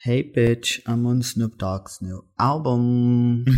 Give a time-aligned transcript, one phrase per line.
[0.00, 3.44] Hey bitch, I'm on Snoop Dogg's new album.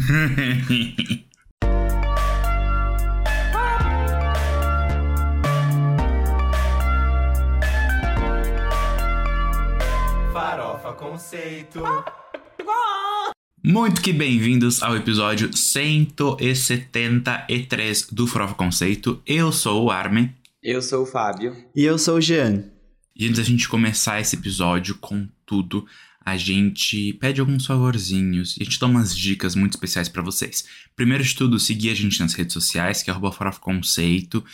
[10.32, 11.82] Farofa Conceito.
[13.62, 19.20] Muito que bem-vindos ao episódio 173 do Farofa Conceito.
[19.26, 20.32] Eu sou o Armin.
[20.62, 21.54] Eu sou o Fábio.
[21.76, 22.64] E eu sou o Jean.
[23.14, 25.84] E antes da gente começar esse episódio com tudo,
[26.24, 30.64] a gente pede alguns favorzinhos e a gente dá umas dicas muito especiais para vocês.
[30.94, 33.14] Primeiro de tudo, seguir a gente nas redes sociais, que é
[33.60, 34.44] Conceito.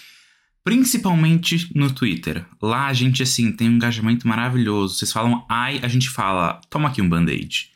[0.62, 2.44] Principalmente no Twitter.
[2.60, 4.94] Lá a gente, assim, tem um engajamento maravilhoso.
[4.94, 7.70] Vocês falam ai, a gente fala, toma aqui um band-aid.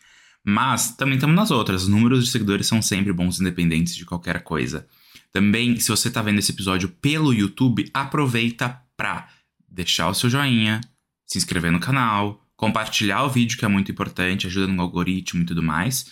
[0.44, 1.82] Mas também estamos nas outras.
[1.82, 4.86] Os números de seguidores são sempre bons, independentes de qualquer coisa.
[5.32, 9.28] Também, se você está vendo esse episódio pelo YouTube, aproveita para
[9.68, 10.80] deixar o seu joinha,
[11.24, 15.46] se inscrever no canal, compartilhar o vídeo, que é muito importante, ajuda no algoritmo e
[15.46, 16.04] tudo mais.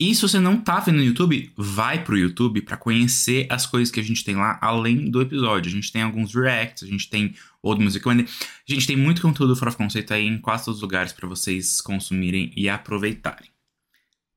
[0.00, 3.92] E se você não tá vendo no YouTube, vai pro YouTube para conhecer as coisas
[3.92, 5.70] que a gente tem lá além do episódio.
[5.70, 8.24] A gente tem alguns reacts, a gente tem Old Music Monday.
[8.26, 11.82] A gente tem muito conteúdo fora conceito aí em quase todos os lugares para vocês
[11.82, 13.50] consumirem e aproveitarem.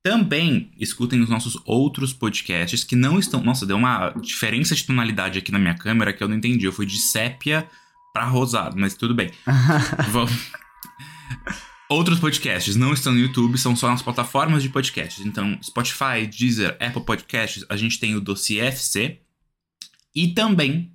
[0.03, 3.41] Também escutem os nossos outros podcasts que não estão.
[3.41, 6.66] Nossa, deu uma diferença de tonalidade aqui na minha câmera que eu não entendi.
[6.66, 7.66] Eu fui de sépia
[8.11, 9.31] pra rosado, mas tudo bem.
[10.11, 10.52] Vamos.
[11.89, 15.26] Outros podcasts não estão no YouTube, são só nas plataformas de podcasts.
[15.26, 19.20] Então, Spotify, Deezer, Apple Podcasts, a gente tem o Dossiê FC
[20.16, 20.92] e também,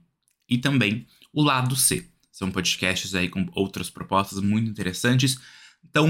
[0.48, 2.08] e também o Lado C.
[2.32, 5.38] São podcasts aí com outras propostas muito interessantes.
[5.84, 6.08] Estão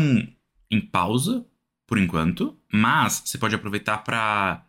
[0.70, 1.44] em pausa,
[1.86, 4.66] por enquanto, mas você pode aproveitar para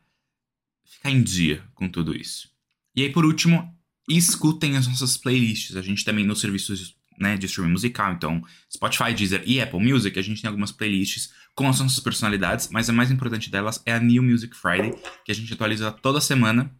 [0.85, 2.49] ficar em dia com tudo isso.
[2.95, 3.73] E aí, por último,
[4.09, 5.75] escutem as nossas playlists.
[5.75, 8.13] A gente também nos serviços né, de streaming musical.
[8.13, 12.69] Então, Spotify, Deezer e Apple Music, a gente tem algumas playlists com as nossas personalidades,
[12.69, 14.93] mas a mais importante delas é a New Music Friday,
[15.25, 16.71] que a gente atualiza toda semana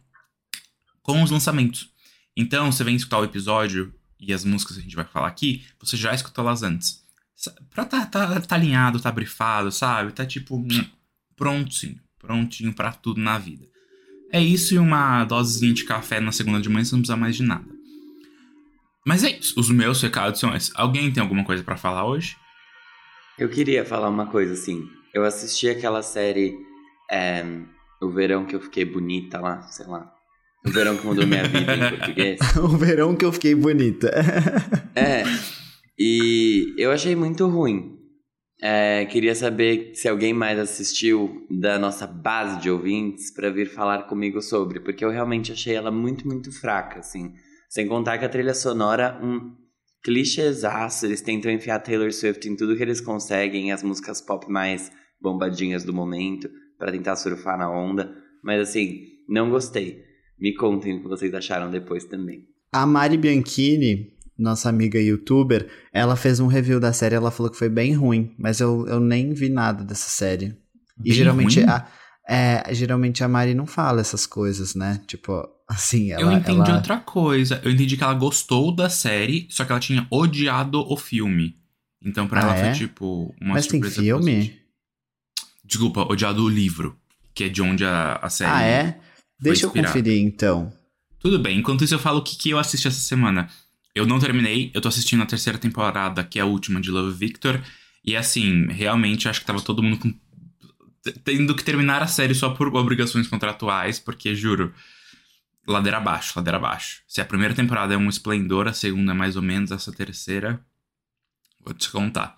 [1.02, 1.90] com os lançamentos.
[2.36, 5.64] Então, você vem escutar o episódio e as músicas que a gente vai falar aqui,
[5.78, 7.02] você já escutou elas antes.
[7.70, 10.12] Pra tá, tá, tá alinhado, tá brifado, sabe?
[10.12, 10.86] Tá tipo hum,
[11.36, 13.66] prontinho, prontinho para tudo na vida.
[14.30, 17.34] É isso e uma dosezinha de café na segunda de manhã, você não precisa mais
[17.34, 17.79] de nada.
[19.06, 20.70] Mas é isso, os meus recados são esses.
[20.74, 22.36] Alguém tem alguma coisa para falar hoje?
[23.38, 24.86] Eu queria falar uma coisa assim.
[25.14, 26.54] Eu assisti aquela série
[27.10, 27.42] é,
[28.00, 30.12] O Verão que eu fiquei bonita lá, sei lá.
[30.66, 32.38] O Verão que mudou minha vida em português.
[32.62, 34.10] o verão que eu fiquei bonita.
[34.94, 35.22] É.
[35.98, 37.98] E eu achei muito ruim.
[38.62, 44.02] É, queria saber se alguém mais assistiu da nossa base de ouvintes para vir falar
[44.02, 47.32] comigo sobre, porque eu realmente achei ela muito, muito fraca, assim.
[47.70, 49.54] Sem contar que a trilha sonora, um
[50.02, 54.90] clichêzaço, eles tentam enfiar Taylor Swift em tudo que eles conseguem, as músicas pop mais
[55.22, 58.12] bombadinhas do momento, para tentar surfar na onda.
[58.42, 60.02] Mas assim, não gostei.
[60.36, 62.44] Me contem o que vocês acharam depois também.
[62.72, 67.58] A Mari Bianchini, nossa amiga youtuber, ela fez um review da série, ela falou que
[67.58, 70.46] foi bem ruim, mas eu, eu nem vi nada dessa série.
[70.46, 70.56] Bem
[71.04, 71.70] e geralmente ruim?
[71.70, 71.86] a,
[72.32, 75.00] é, geralmente a Mari não fala essas coisas, né?
[75.06, 76.22] Tipo, assim, ela.
[76.22, 76.76] eu entendi ela...
[76.76, 77.60] outra coisa.
[77.64, 81.56] Eu entendi que ela gostou da série, só que ela tinha odiado o filme.
[82.02, 82.64] Então pra Ah, ela é?
[82.74, 84.36] foi tipo uma Mas tem surpresa filme?
[84.36, 84.60] positiva.
[85.64, 86.96] Desculpa, odiado o livro,
[87.34, 88.50] que é de onde a, a série.
[88.50, 89.00] Ah, é?
[89.40, 89.88] Deixa eu inspirada.
[89.94, 90.72] conferir então.
[91.18, 93.48] Tudo bem, enquanto isso eu falo o que, que eu assisti essa semana.
[93.94, 97.12] Eu não terminei, eu tô assistindo a terceira temporada, que é a última de Love
[97.16, 97.60] Victor.
[98.04, 100.14] E assim, realmente acho que tava todo mundo com...
[101.24, 104.74] tendo que terminar a série só por obrigações contratuais, porque juro,
[105.66, 107.02] ladeira abaixo, ladeira abaixo.
[107.06, 110.60] Se a primeira temporada é um esplendor, a segunda é mais ou menos, essa terceira.
[111.64, 112.36] Vou te contar.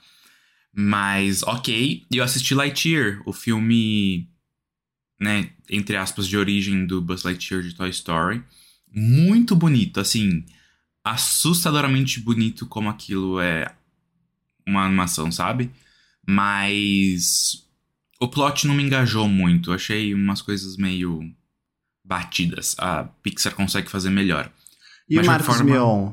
[0.73, 2.05] Mas, ok.
[2.11, 4.29] Eu assisti Lightyear, o filme,
[5.21, 8.43] né, entre aspas, de origem do Buzz Lightyear de Toy Story.
[8.95, 10.45] Muito bonito, assim,
[11.05, 13.75] assustadoramente bonito como aquilo é
[14.67, 15.71] uma animação, sabe?
[16.27, 17.67] Mas
[18.25, 19.71] o plot não me engajou muito.
[19.71, 21.21] Eu achei umas coisas meio
[22.05, 22.75] batidas.
[22.79, 24.51] A Pixar consegue fazer melhor.
[25.09, 26.13] E Mas o Marcos forma- Mion?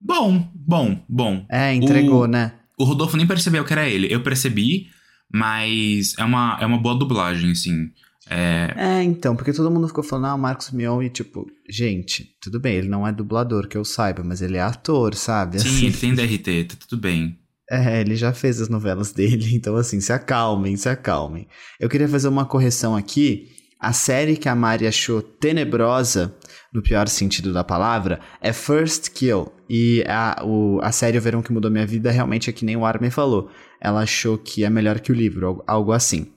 [0.00, 1.46] Bom, bom, bom.
[1.50, 2.52] É, entregou, né?
[2.78, 4.06] O Rodolfo nem percebeu que era ele.
[4.12, 4.88] Eu percebi,
[5.32, 7.90] mas é uma, é uma boa dublagem, assim.
[8.30, 12.36] É, É, então, porque todo mundo ficou falando, ah, o Marcos Mion, e tipo, gente,
[12.40, 15.58] tudo bem, ele não é dublador, que eu saiba, mas ele é ator, sabe?
[15.58, 17.38] sim, Assim, ele tem DRT, tá tudo bem.
[17.70, 21.46] É, ele já fez as novelas dele, então assim, se acalmem, se acalmem.
[21.78, 23.48] Eu queria fazer uma correção aqui.
[23.80, 26.34] A série que a Mari achou tenebrosa,
[26.72, 29.52] no pior sentido da palavra, é First Kill.
[29.70, 32.76] E a, o, a série O Verão Que Mudou Minha Vida realmente é que nem
[32.76, 33.50] o Armin falou.
[33.80, 36.32] ela achou que é melhor que o livro, algo assim.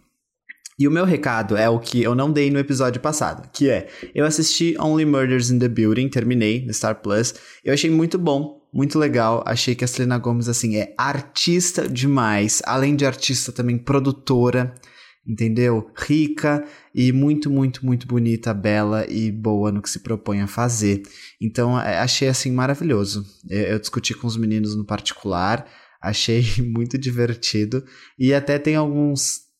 [0.77, 3.87] E o meu recado é o que eu não dei no episódio passado, que é:
[4.15, 7.35] eu assisti Only Murders in the Building, terminei no Star Plus.
[7.63, 9.43] Eu achei muito bom, muito legal.
[9.45, 14.73] Achei que a Selena Gomez assim é artista demais, além de artista também produtora,
[15.27, 15.91] entendeu?
[15.95, 21.03] Rica e muito, muito, muito bonita, bela e boa no que se propõe a fazer.
[21.39, 23.25] Então, é, achei assim maravilhoso.
[23.49, 25.67] Eu discuti com os meninos no particular,
[26.01, 27.83] achei muito divertido
[28.17, 29.50] e até tem alguns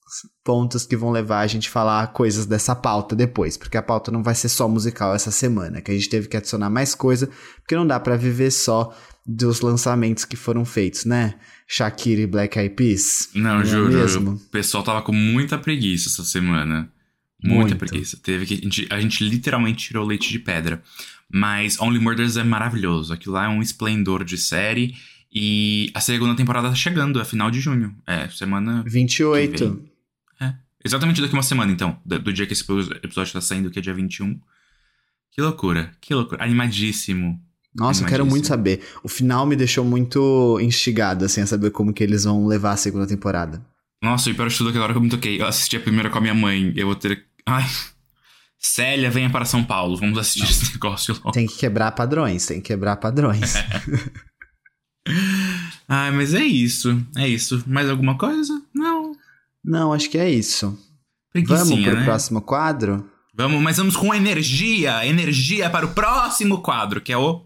[0.44, 4.12] pontos que vão levar a gente a falar coisas dessa pauta depois, porque a pauta
[4.12, 7.30] não vai ser só musical essa semana, que a gente teve que adicionar mais coisa,
[7.58, 8.94] porque não dá para viver só
[9.25, 11.36] dos lançamentos que foram feitos, né?
[11.68, 13.30] Shakira e Black Eyed Peas.
[13.34, 16.92] Não, não é juro, é o pessoal tava com muita preguiça essa semana.
[17.44, 17.78] Muita Muito.
[17.78, 18.18] preguiça.
[18.22, 20.81] Teve que a gente, a gente literalmente tirou leite de pedra.
[21.34, 23.12] Mas Only Murders é maravilhoso.
[23.12, 24.96] Aquilo lá é um esplendor de série.
[25.34, 27.96] E a segunda temporada tá chegando, é final de junho.
[28.06, 28.84] É, semana.
[28.86, 29.91] 28.
[30.83, 31.98] Exatamente daqui uma semana, então.
[32.06, 32.63] Do dia que esse
[33.04, 34.39] episódio tá saindo, que é dia 21.
[35.31, 36.44] Que loucura, que loucura.
[36.44, 37.39] Animadíssimo.
[37.74, 38.81] Nossa, eu quero muito saber.
[39.01, 42.78] O final me deixou muito instigado, assim, a saber como que eles vão levar a
[42.78, 43.66] segunda temporada.
[44.04, 45.80] Nossa, e pior de tudo é que agora que eu me toquei, eu assisti a
[45.80, 47.24] primeira com a minha mãe, eu vou ter...
[47.45, 47.66] Ai...
[48.63, 50.50] Célia, venha para São Paulo, vamos assistir Não.
[50.50, 51.31] esse negócio logo.
[51.31, 53.56] Tem que quebrar padrões, tem que quebrar padrões.
[55.89, 57.63] Ai, mas é isso, é isso.
[57.66, 58.62] Mais alguma coisa?
[59.63, 59.94] Não.
[59.94, 60.78] Acho que é isso.
[61.34, 62.04] Vamos pro né?
[62.04, 63.10] próximo quadro?
[63.34, 67.46] Vamos, mas vamos com energia, energia para o próximo quadro, que é o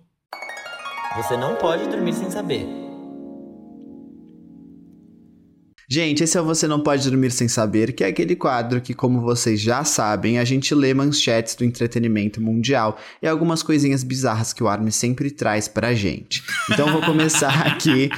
[1.15, 2.85] Você não pode dormir sem saber.
[5.87, 8.91] Gente, esse é o Você Não Pode Dormir Sem Saber, que é aquele quadro que,
[8.91, 14.51] como vocês já sabem, a gente lê manchetes do entretenimento mundial e algumas coisinhas bizarras
[14.51, 16.43] que o Armin sempre traz pra gente.
[16.71, 18.09] Então vou começar aqui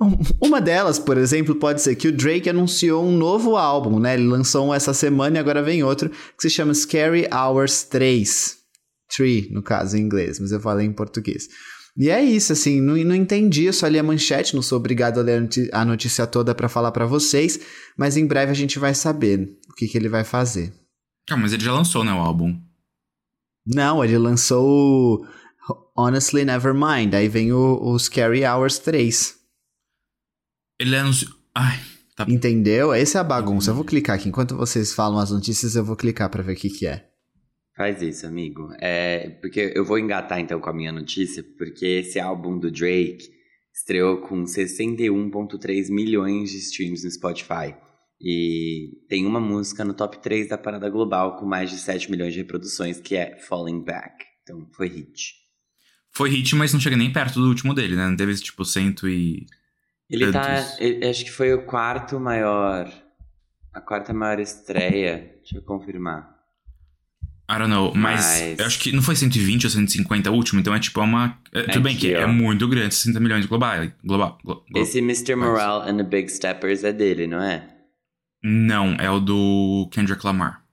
[0.40, 4.14] uma delas, por exemplo, pode ser que o Drake anunciou um novo álbum, né?
[4.14, 8.58] Ele lançou um essa semana e agora vem outro, que se chama Scary Hours 3.
[9.14, 11.48] 3, no caso, em inglês, mas eu falei em português.
[11.96, 15.18] E é isso, assim, não, não entendi, eu só li a manchete, não sou obrigado
[15.18, 17.60] a ler a notícia toda para falar para vocês,
[17.98, 20.72] mas em breve a gente vai saber o que, que ele vai fazer.
[21.28, 22.56] Ah, mas ele já lançou, né, o álbum?
[23.66, 25.26] Não, ele lançou
[25.96, 29.39] Honestly Nevermind, aí vem o, o Scary Hours 3.
[30.80, 31.30] Ele anunciou.
[31.54, 31.78] Ai,
[32.16, 32.24] tá.
[32.26, 32.90] Entendeu?
[32.94, 33.70] Essa é a bagunça.
[33.70, 34.30] Eu vou clicar aqui.
[34.30, 37.06] Enquanto vocês falam as notícias, eu vou clicar para ver o que, que é.
[37.76, 38.70] Faz isso, amigo.
[38.80, 43.28] É, porque eu vou engatar então com a minha notícia, porque esse álbum do Drake
[43.74, 47.74] estreou com 61,3 milhões de streams no Spotify.
[48.18, 52.32] E tem uma música no top 3 da parada global com mais de 7 milhões
[52.32, 54.24] de reproduções, que é Falling Back.
[54.42, 55.34] Então foi hit.
[56.10, 58.08] Foi hit, mas não chega nem perto do último dele, né?
[58.08, 59.46] Não teve tipo cento e
[60.10, 60.76] ele tá.
[60.78, 62.90] Ele, acho que foi o quarto maior.
[63.72, 65.36] A quarta maior estreia.
[65.38, 66.38] Deixa eu confirmar.
[67.48, 70.60] I don't know, mas, mas, eu acho que não foi 120 ou 150 o último,
[70.60, 71.36] então é tipo uma.
[71.52, 72.20] É, tudo bem que ó.
[72.20, 73.88] é muito grande, 60 milhões global.
[74.04, 75.34] global, global Esse Mr.
[75.34, 77.68] Morale and the Big Steppers é dele, não é?
[78.40, 80.64] Não, é o do Kendrick Lamar.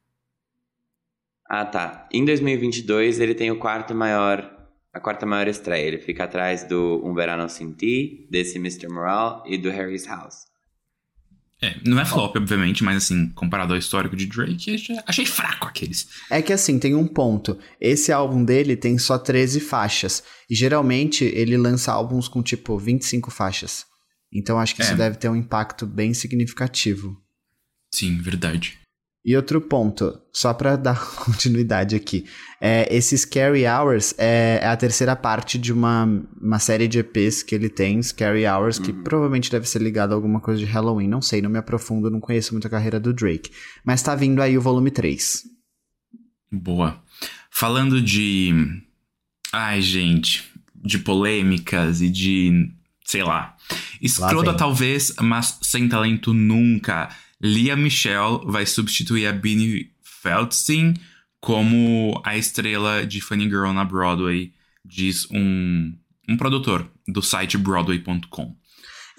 [1.50, 2.08] Ah, tá.
[2.12, 4.57] Em 2022 ele tem o quarto maior
[4.98, 5.88] a quarta maior estreia.
[5.88, 8.90] Ele fica atrás do Um Verano Sem Ti, desse Mr.
[8.90, 10.48] Morale e do Harry's House.
[11.60, 14.76] É, não é flop, obviamente, mas assim, comparado ao histórico de Drake,
[15.08, 16.08] achei fraco aqueles.
[16.30, 17.58] É que assim, tem um ponto.
[17.82, 20.24] Esse álbum dele tem só 13 faixas.
[20.48, 23.86] E geralmente ele lança álbuns com tipo 25 faixas.
[24.32, 24.86] Então acho que é.
[24.86, 27.18] isso deve ter um impacto bem significativo.
[27.92, 28.80] Sim, verdade.
[29.26, 32.26] E outro ponto, só para dar continuidade aqui,
[32.62, 36.06] é, esse Scary Hours é, é, a terceira parte de uma,
[36.42, 39.04] uma série de EPs que ele tem, Scary Hours, que uhum.
[39.04, 42.22] provavelmente deve ser ligado a alguma coisa de Halloween, não sei, não me aprofundo, não
[42.22, 43.52] conheço muito a carreira do Drake.
[43.84, 45.44] Mas tá vindo aí o volume 3.
[46.52, 47.02] Boa.
[47.52, 48.54] Falando de.
[49.52, 50.50] Ai, gente.
[50.76, 52.72] De polêmicas e de.
[53.04, 53.56] sei lá.
[54.02, 57.10] Escroda talvez, mas sem talento nunca.
[57.42, 59.92] Lia Michelle vai substituir a Beanie
[60.22, 60.96] Feldstein
[61.40, 64.52] como a estrela de Funny Girl na Broadway,
[64.84, 65.94] diz um,
[66.28, 68.56] um produtor do site Broadway.com.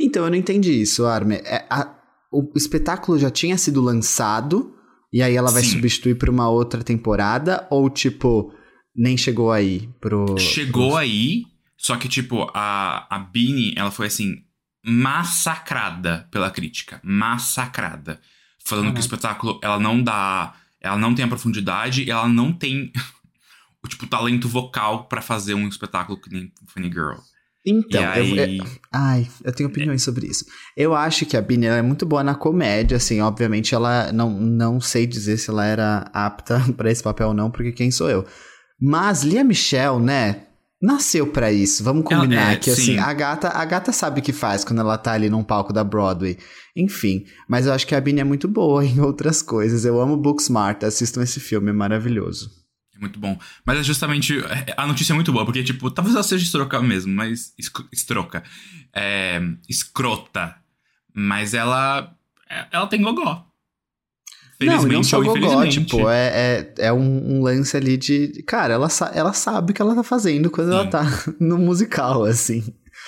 [0.01, 1.37] Então, eu não entendi isso, Arme.
[1.37, 1.97] É, a,
[2.33, 4.75] o espetáculo já tinha sido lançado
[5.13, 5.71] e aí ela vai Sim.
[5.71, 7.67] substituir para uma outra temporada?
[7.71, 8.53] Ou, tipo,
[8.95, 10.37] nem chegou aí pro.
[10.39, 10.97] Chegou pro...
[10.97, 11.45] aí,
[11.77, 14.43] só que, tipo, a, a Beanie, ela foi assim
[14.85, 17.01] massacrada pela crítica.
[17.03, 18.21] Massacrada.
[18.65, 18.93] Falando uhum.
[18.93, 20.55] que o espetáculo, ela não dá.
[20.81, 22.93] Ela não tem a profundidade, ela não tem
[23.83, 27.19] o tipo talento vocal para fazer um espetáculo que nem Funny Girl.
[27.67, 28.39] Então, aí...
[28.39, 30.45] eu, eu, ai, eu tenho opiniões sobre isso.
[30.77, 34.81] Eu acho que a Bini é muito boa na comédia, assim, obviamente ela não, não
[34.81, 38.25] sei dizer se ela era apta para esse papel ou não, porque quem sou eu.
[38.81, 40.48] Mas Lia Michelle, né,
[40.81, 41.83] nasceu para isso.
[41.83, 44.97] Vamos combinar é, que assim, a gata, a gata sabe o que faz quando ela
[44.97, 46.39] tá ali num palco da Broadway.
[46.77, 49.85] Enfim, mas eu acho que a Bini é muito boa em outras coisas.
[49.85, 52.51] Eu amo Booksmart, assistam esse filme, é maravilhoso.
[52.95, 53.39] É muito bom.
[53.65, 54.35] Mas é justamente.
[54.77, 57.53] A notícia é muito boa, porque, tipo, talvez ela seja estroca mesmo, mas.
[57.93, 58.43] Estroca.
[58.95, 60.57] É, escrota.
[61.15, 62.15] Mas ela.
[62.73, 63.48] Ela tem gogó.
[64.59, 68.43] Felizmente não, não só gogó, tipo, é, é, é um, um, lance ali de.
[68.45, 70.75] Cara, ela, ela sabe o que ela tá fazendo quando Sim.
[70.75, 71.05] ela tá
[71.39, 72.65] no musical, assim.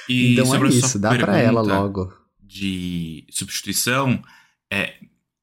[0.08, 2.12] E então é isso, dá pra ela logo.
[2.40, 4.22] De substituição,
[4.72, 4.94] é,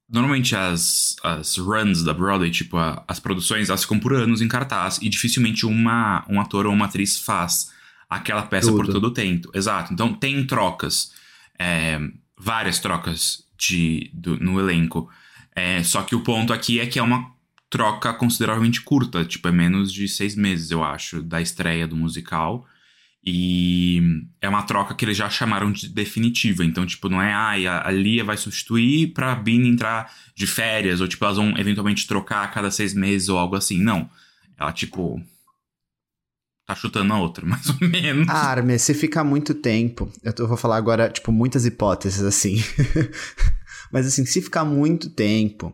[0.09, 4.47] Normalmente as, as runs da Broadway, tipo, a, as produções, elas ficam por anos em
[4.47, 7.71] cartaz e dificilmente uma, um ator ou uma atriz faz
[8.09, 8.77] aquela peça Tudo.
[8.77, 9.51] por todo o tempo.
[9.53, 9.91] Exato.
[9.91, 11.11] Então tem trocas,
[11.59, 11.99] é,
[12.37, 15.09] várias trocas de, do, no elenco.
[15.57, 17.31] É, só que o ponto aqui é que é uma
[17.67, 22.63] troca consideravelmente curta, tipo, é menos de seis meses, eu acho, da estreia do musical.
[23.25, 23.99] E
[24.39, 26.63] é uma troca que eles já chamaram de definitiva.
[26.63, 31.07] Então, tipo, não é, ah, a Lia vai substituir pra Bini entrar de férias, ou
[31.07, 33.81] tipo, elas vão eventualmente trocar a cada seis meses ou algo assim.
[33.81, 34.07] Não.
[34.55, 35.19] Ela, tipo.
[36.67, 38.29] Tá chutando a outra, mais ou menos.
[38.29, 40.11] Ah, Arme, se ficar muito tempo.
[40.23, 42.57] Eu vou falar agora, tipo, muitas hipóteses assim.
[43.91, 45.73] Mas assim, se ficar muito tempo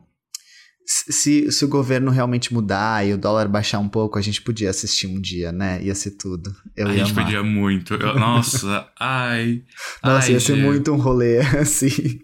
[0.85, 4.69] se, se o governo realmente mudar e o dólar baixar um pouco, a gente podia
[4.69, 5.81] assistir um dia, né?
[5.81, 6.53] Ia ser tudo.
[6.75, 7.25] Eu a gente amar.
[7.25, 7.93] podia muito.
[7.93, 9.63] Eu, nossa, ai.
[10.03, 12.19] Nossa, ai, ia ser muito um rolê, assim.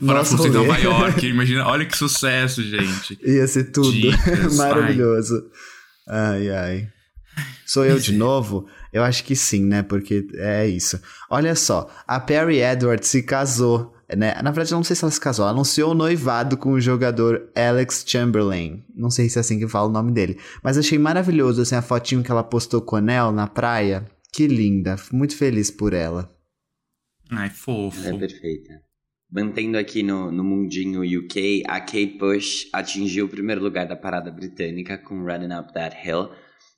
[0.00, 0.50] Nossa, rolê.
[0.50, 3.18] Nova York, imagina, olha que sucesso, gente.
[3.22, 3.92] Ia ser tudo.
[3.92, 5.42] Dicas, Maravilhoso.
[6.08, 6.56] Ai, ai.
[6.56, 6.88] ai.
[7.66, 8.66] Sou eu de novo?
[8.92, 9.82] Eu acho que sim, né?
[9.82, 11.00] Porque é isso.
[11.30, 14.34] Olha só, a Perry Edwards se casou né?
[14.42, 15.44] Na verdade, eu não sei se ela se casou.
[15.44, 18.84] Ela anunciou o noivado com o jogador Alex Chamberlain.
[18.94, 20.38] Não sei se é assim que fala o nome dele.
[20.62, 24.06] Mas achei maravilhoso, assim, a fotinho que ela postou com o Nel na praia.
[24.32, 24.96] Que linda.
[25.12, 26.30] Muito feliz por ela.
[27.30, 28.06] Ai, fofo.
[28.06, 28.82] É perfeita.
[29.30, 34.30] Mantendo aqui no, no mundinho UK, a Kate Bush atingiu o primeiro lugar da parada
[34.30, 36.30] britânica com Running Up That Hill.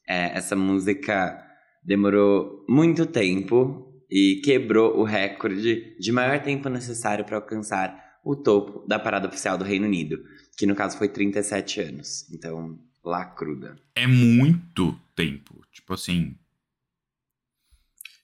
[0.06, 1.42] É, essa música
[1.82, 8.86] demorou muito tempo e quebrou o recorde de maior tempo necessário para alcançar o topo
[8.86, 10.22] da parada oficial do Reino Unido,
[10.54, 12.30] que no caso foi 37 anos.
[12.30, 13.74] Então, lá cruda.
[13.96, 15.62] É muito tempo.
[15.72, 16.36] Tipo assim.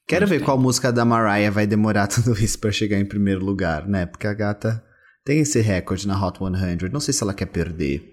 [0.07, 0.45] Quero ver tempo.
[0.45, 4.05] qual música da Mariah vai demorar tudo isso para chegar em primeiro lugar, né?
[4.05, 4.85] Porque a gata
[5.25, 6.91] tem esse recorde na Hot 100.
[6.93, 8.07] Não sei se ela quer perder.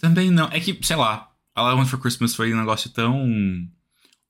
[0.00, 0.48] Também não.
[0.48, 3.24] É que, sei lá, a One for Christmas foi um negócio tão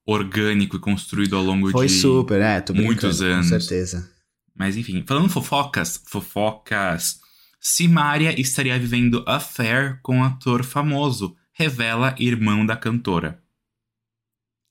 [0.07, 3.51] orgânico e construído ao longo Foi de super, é, tô muitos anos.
[3.51, 4.11] Com certeza.
[4.55, 7.21] Mas enfim, falando fofocas, fofocas.
[7.61, 13.41] Simária estaria vivendo affair com um ator famoso, revela irmão da cantora.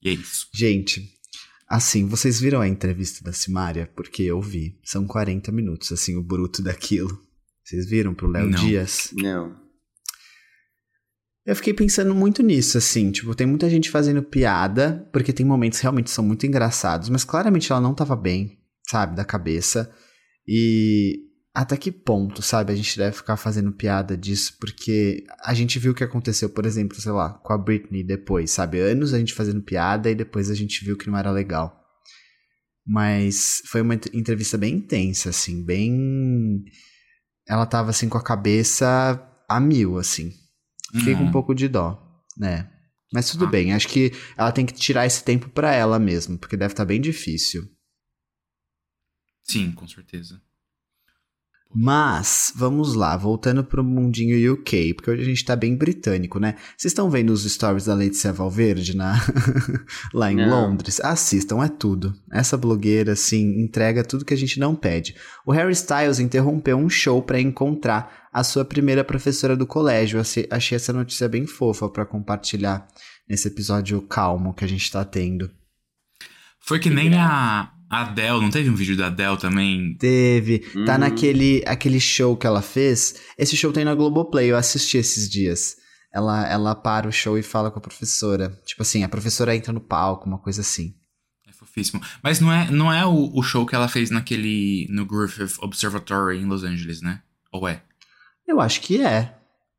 [0.04, 0.48] E é isso.
[0.54, 1.10] Gente,
[1.68, 3.90] assim, vocês viram a entrevista da Simária?
[3.96, 4.78] Porque eu vi.
[4.84, 7.26] São 40 minutos, assim, o bruto daquilo.
[7.64, 9.10] Vocês viram pro Léo Dias?
[9.14, 9.61] Não.
[11.45, 15.79] Eu fiquei pensando muito nisso, assim, tipo, tem muita gente fazendo piada, porque tem momentos
[15.79, 19.91] que realmente são muito engraçados, mas claramente ela não tava bem, sabe, da cabeça.
[20.48, 25.79] E até que ponto, sabe, a gente deve ficar fazendo piada disso, porque a gente
[25.79, 28.79] viu o que aconteceu, por exemplo, sei lá, com a Britney depois, sabe?
[28.79, 31.81] Anos a gente fazendo piada e depois a gente viu que não era legal.
[32.86, 36.63] Mas foi uma entrevista bem intensa, assim, bem.
[37.48, 40.40] Ela tava assim com a cabeça a mil, assim.
[40.91, 41.31] Fiquei com um uhum.
[41.31, 42.01] pouco de dó,
[42.38, 42.69] né?
[43.13, 43.50] Mas tudo ah.
[43.50, 46.83] bem, acho que ela tem que tirar esse tempo para ela mesmo, porque deve estar
[46.83, 47.69] tá bem difícil.
[49.43, 50.41] Sim, com certeza.
[51.74, 56.56] Mas, vamos lá, voltando pro mundinho UK, porque hoje a gente tá bem britânico, né?
[56.78, 59.13] Vocês estão vendo os stories da Letícia Valverde na...
[60.13, 60.50] lá em não.
[60.50, 61.00] Londres?
[61.00, 62.13] Assistam, é tudo.
[62.30, 65.16] Essa blogueira, assim, entrega tudo que a gente não pede.
[65.46, 70.20] O Harry Styles interrompeu um show para encontrar a sua primeira professora do colégio.
[70.20, 72.86] Achei essa notícia bem fofa para compartilhar
[73.30, 75.50] nesse episódio calmo que a gente tá tendo.
[76.60, 79.95] Foi que nem a, a Adele, não teve um vídeo da Adele também?
[80.00, 80.63] Teve.
[80.75, 80.86] Uhum.
[80.86, 83.15] Tá naquele aquele show que ela fez.
[83.38, 85.75] Esse show tem na Globoplay, eu assisti esses dias.
[86.13, 88.60] Ela, ela para o show e fala com a professora.
[88.65, 90.93] Tipo assim, a professora entra no palco, uma coisa assim.
[91.48, 92.01] É fofíssimo.
[92.24, 94.88] Mas não é, não é o, o show que ela fez naquele.
[94.89, 97.21] no Griffith Observatory em Los Angeles, né?
[97.51, 97.81] Ou é?
[98.48, 99.36] Eu acho que é.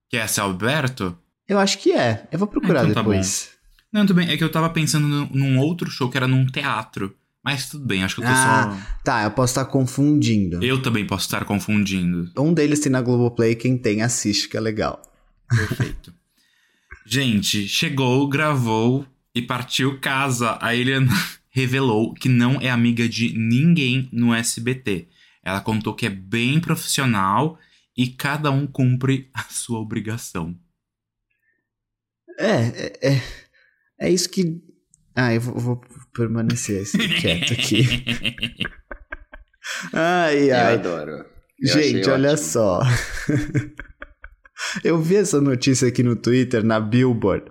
[0.09, 1.19] Que é esse Alberto?
[1.49, 2.27] Eu acho que é.
[2.33, 3.51] Eu vou procurar ah, então tá depois.
[3.93, 4.31] Não, tudo bem.
[4.31, 7.15] É que eu tava pensando num- num outro show que era num teatro.
[7.45, 10.59] Mas tudo bem, acho que eu tô Ah, tá, eu posso estar confundindo.
[10.59, 10.63] só.
[10.63, 12.31] Eu também posso estar confundindo.
[12.39, 15.03] Um deles tem na Globoplay, quem tem assiste, que é legal.
[15.49, 16.15] Perfeito.
[17.05, 20.57] Gente, chegou, gravou e partiu casa.
[20.61, 21.11] A Eliana
[21.51, 25.09] revelou que não é amiga de ninguém no SBT.
[25.43, 27.59] Ela contou que é bem profissional
[27.97, 30.57] e cada um cumpre a sua obrigação.
[32.39, 33.23] É, é, é,
[33.99, 34.63] é isso que.
[35.15, 35.81] Ah, eu vou, vou
[36.15, 38.05] permanecer assim, quieto aqui.
[39.93, 40.75] Ai, Eu ai.
[40.75, 41.25] adoro.
[41.61, 42.49] Eu Gente, olha ótimo.
[42.49, 42.81] só.
[44.83, 47.45] eu vi essa notícia aqui no Twitter, na Billboard,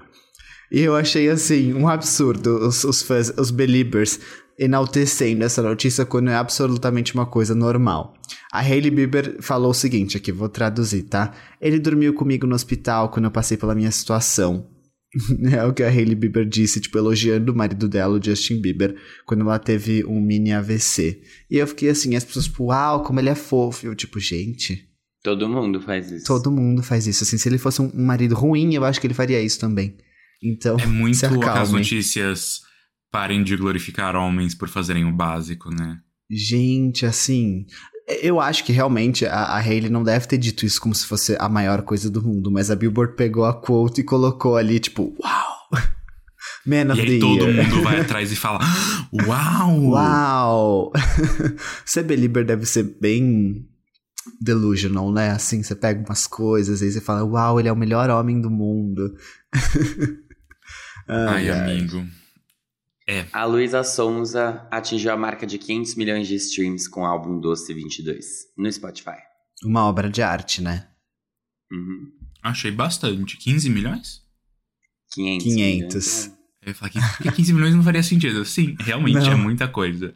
[0.72, 4.20] e eu achei assim, um absurdo os, os fãs, os believers,
[4.60, 8.14] enaltecendo essa notícia quando é absolutamente uma coisa normal.
[8.52, 11.34] A Hailey Bieber falou o seguinte aqui, vou traduzir, tá?
[11.60, 14.68] Ele dormiu comigo no hospital quando eu passei pela minha situação.
[15.52, 18.96] É o que a Hailey Bieber disse, tipo, elogiando o marido dela, o Justin Bieber,
[19.26, 21.22] quando ela teve um mini AVC.
[21.50, 23.86] E eu fiquei assim, as pessoas, tipo, uau, como ele é fofo.
[23.86, 24.88] E eu, tipo, gente,
[25.24, 26.26] Todo mundo faz isso.
[26.26, 27.24] todo mundo faz isso.
[27.24, 29.96] Assim, se ele fosse um marido ruim, eu acho que ele faria isso também.
[30.42, 31.74] Então, É muito se aquelas acalmem.
[31.74, 32.62] notícias
[33.12, 36.00] parem de glorificar homens por fazerem o básico, né?
[36.30, 37.66] Gente, assim.
[38.22, 41.36] Eu acho que realmente a, a Hailey não deve ter dito isso como se fosse
[41.40, 45.16] a maior coisa do mundo, mas a Billboard pegou a quote e colocou ali, tipo,
[45.22, 45.52] uau!
[46.66, 47.70] Man E of the aí todo year.
[47.70, 48.60] mundo vai atrás e fala:
[49.28, 49.82] Uau!
[49.92, 50.92] Uau!
[51.86, 53.66] Ser belieber deve ser bem
[54.40, 55.32] delusional, né?
[55.32, 58.50] Assim, você pega umas coisas e você fala, uau, ele é o melhor homem do
[58.52, 59.16] mundo.
[61.08, 62.06] Ai, amigo.
[63.34, 67.74] A Luísa Sonza atingiu a marca de 500 milhões de streams com o álbum Doce
[67.74, 68.26] 22
[68.58, 69.18] no Spotify.
[69.64, 70.88] Uma obra de arte, né?
[71.72, 72.12] Uhum.
[72.42, 73.38] Achei bastante.
[73.38, 74.22] 15 milhões?
[75.14, 75.44] 500.
[75.44, 75.56] 500.
[75.56, 76.38] milhões, né?
[76.64, 78.46] Eu ia falar que porque 15 milhões não faria sentido.
[78.46, 79.32] Sim, realmente Não.
[79.32, 80.14] é muita coisa.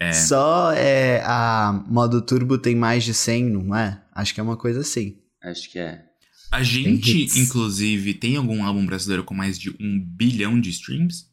[0.00, 0.12] É.
[0.12, 4.02] Só é, a modo turbo tem mais de 100, não é?
[4.12, 5.18] Acho que é uma coisa assim.
[5.42, 6.04] Acho que é.
[6.50, 7.36] A gente, hits.
[7.36, 11.26] inclusive, tem algum álbum brasileiro com mais de um bilhão de streams?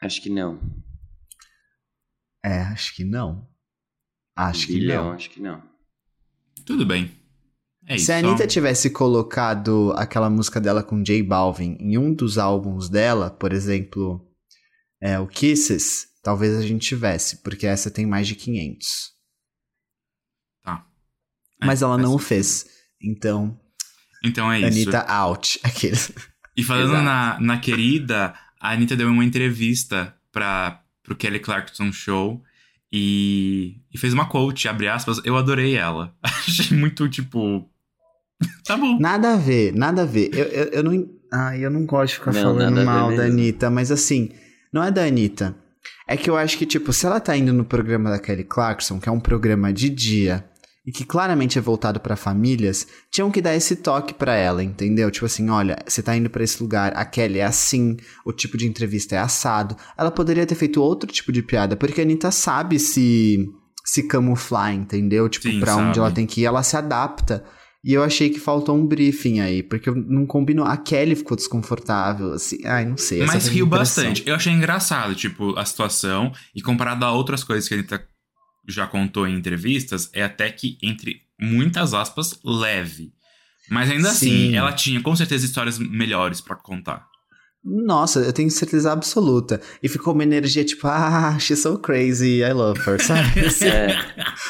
[0.00, 0.60] Acho que não.
[2.44, 3.48] É, acho que não.
[4.34, 5.12] Acho que Bilhão, não.
[5.12, 5.62] acho que não.
[6.64, 7.10] Tudo bem.
[7.86, 8.06] É isso.
[8.06, 12.88] Se a Anitta tivesse colocado aquela música dela com J Balvin em um dos álbuns
[12.88, 14.26] dela, por exemplo,
[15.00, 19.12] é, o Kisses, talvez a gente tivesse, porque essa tem mais de 500.
[20.62, 20.86] Tá.
[21.60, 22.66] É, Mas ela não o fez.
[23.02, 23.58] Então,
[24.24, 24.66] Então é isso.
[24.68, 25.60] Anitta out.
[25.64, 26.12] Aqueles.
[26.56, 32.42] E falando na, na querida, a Anitta deu uma entrevista pra, pro Kelly Clarkson Show
[32.92, 36.14] e, e fez uma quote, abre aspas, eu adorei ela.
[36.22, 37.68] Achei muito, tipo...
[38.64, 38.98] tá bom.
[39.00, 40.30] Nada a ver, nada a ver.
[40.34, 41.08] Eu, eu, eu não.
[41.32, 43.24] Ai, eu não gosto de ficar Não, falando mal da.
[43.24, 44.30] Anitta, mas assim,
[44.72, 45.56] não é da Anitta.
[46.06, 48.98] É que eu acho que, tipo, se ela tá indo no programa da Kelly Clarkson,
[48.98, 50.44] que é um programa de dia,
[50.86, 55.10] e que claramente é voltado pra famílias, tinham que dar esse toque pra ela, entendeu?
[55.10, 58.56] Tipo assim, olha, você tá indo pra esse lugar, a Kelly é assim, o tipo
[58.56, 59.76] de entrevista é assado.
[59.96, 63.46] Ela poderia ter feito outro tipo de piada, porque a Anitta sabe se
[63.84, 65.28] se camuflar, entendeu?
[65.28, 67.44] Tipo, pra onde ela tem que ir, ela se adapta.
[67.82, 70.66] E eu achei que faltou um briefing aí, porque eu não combinou.
[70.66, 72.58] A Kelly ficou desconfortável, assim.
[72.66, 73.24] Ai, não sei.
[73.24, 74.22] Mas riu bastante.
[74.26, 76.30] Eu achei engraçado, tipo, a situação.
[76.54, 78.06] E comparado a outras coisas que a Anitta
[78.68, 83.12] já contou em entrevistas, é até que, entre muitas aspas, leve.
[83.70, 84.14] Mas ainda Sim.
[84.48, 87.08] assim, ela tinha com certeza histórias melhores pra contar.
[87.62, 89.60] Nossa, eu tenho certeza absoluta.
[89.82, 93.40] E ficou uma energia tipo, ah, she's so crazy, I love her, sabe?
[93.46, 93.88] Assim, É,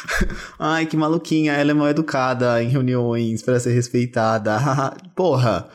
[0.59, 4.59] Ai, que maluquinha, ela é mal educada em reuniões para ser respeitada.
[5.17, 5.69] Porra!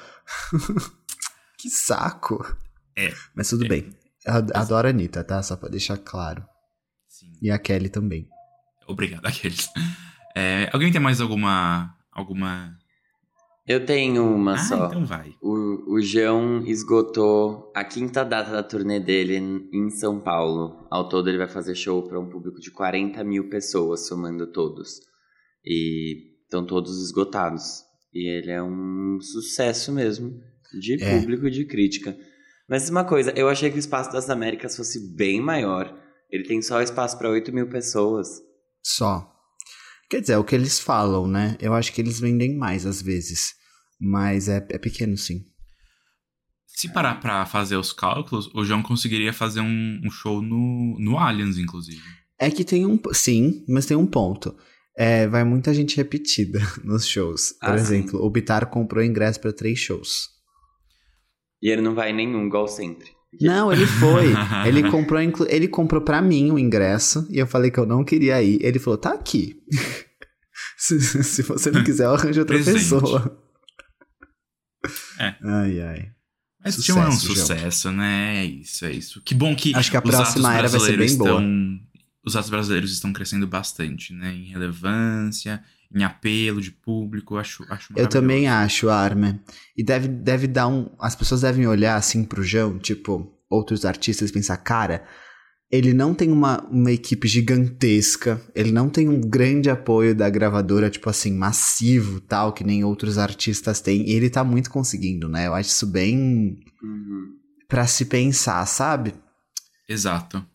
[1.58, 2.56] que saco!
[2.96, 3.14] É.
[3.36, 3.68] Mas tudo É.
[3.68, 3.90] bem.
[4.26, 5.44] Eu adoro a Anitta, tá?
[5.44, 6.44] Só pra deixar claro.
[7.42, 8.28] E a Kelly também.
[8.88, 9.70] Obrigado, aqueles.
[10.36, 11.96] É, alguém tem mais alguma.
[12.12, 12.76] alguma.
[13.68, 14.86] eu tenho uma ah, só.
[14.88, 15.34] então vai.
[15.42, 20.86] O, o João esgotou a quinta data da turnê dele em- em São Paulo.
[20.92, 25.00] Ao todo, ele vai fazer show para um público de 40 mil pessoas, somando todos.
[25.66, 27.84] E estão todos esgotados.
[28.14, 30.40] E ele é um sucesso mesmo,
[30.80, 31.20] de É.
[31.20, 32.16] público e de crítica.
[32.70, 35.94] Mas uma coisa, eu achei que o Espaço das Américas fosse bem maior.
[36.30, 38.28] Ele tem só espaço para 8 mil pessoas.
[38.84, 39.32] Só.
[40.10, 41.58] Quer dizer, é o que eles falam, né?
[41.60, 43.54] Eu acho que eles vendem mais às vezes.
[44.00, 45.46] Mas é, é pequeno, sim.
[46.68, 51.18] Se parar pra fazer os cálculos, o João conseguiria fazer um, um show no, no
[51.18, 52.02] Aliens, inclusive.
[52.38, 53.00] É que tem um.
[53.14, 54.56] Sim, mas tem um ponto.
[54.98, 57.54] É, vai muita gente repetida nos shows.
[57.60, 57.84] Por Ah, sim.
[57.84, 60.28] exemplo, o Bitar comprou ingresso para três shows.
[61.62, 63.10] E ele não vai em nenhum, igual sempre.
[63.42, 64.34] Não, ele foi.
[64.68, 65.20] ele comprou,
[65.50, 68.60] ele comprou pra mim o ingresso e eu falei que eu não queria ir.
[68.62, 69.56] Ele falou: "Tá aqui.
[70.78, 72.80] se, se você não quiser, eu arranjo outra Presente.
[72.80, 73.42] pessoa."
[75.20, 75.36] É.
[75.44, 76.12] Ai, ai.
[76.64, 78.38] Mas tinha um Sucesso, sucesso, né?
[78.38, 79.22] É isso, é isso.
[79.24, 81.30] Que bom que Acho que a próxima era vai ser bem boa.
[81.32, 81.80] estão-
[82.26, 84.34] Os atos brasileiros estão crescendo bastante, né?
[84.34, 87.38] Em relevância, em apelo de público.
[87.38, 89.40] Acho, acho Eu também acho, Armin.
[89.76, 90.90] E deve, deve dar um.
[91.00, 95.06] As pessoas devem olhar assim pro João, tipo, outros artistas, e pensar, cara,
[95.72, 100.90] ele não tem uma, uma equipe gigantesca, ele não tem um grande apoio da gravadora,
[100.90, 104.08] tipo assim, massivo, tal, que nem outros artistas têm.
[104.10, 105.48] E ele tá muito conseguindo, né?
[105.48, 107.34] Eu acho isso bem Uhum.
[107.68, 109.14] pra se pensar, sabe?
[109.90, 110.46] Exato.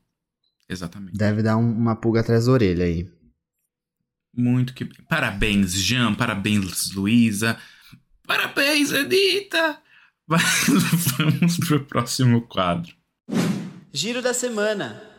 [0.69, 1.16] Exatamente.
[1.19, 3.09] Deve dar um- uma pulga atrás da orelha aí.
[4.37, 4.85] Muito que.
[5.09, 6.14] Parabéns, Jean.
[6.14, 7.59] Parabéns, Luísa.
[8.27, 9.81] Parabéns, Anitta.
[10.27, 10.66] Mas
[11.19, 12.95] vamos pro próximo quadro.
[13.93, 15.10] Giro da semana.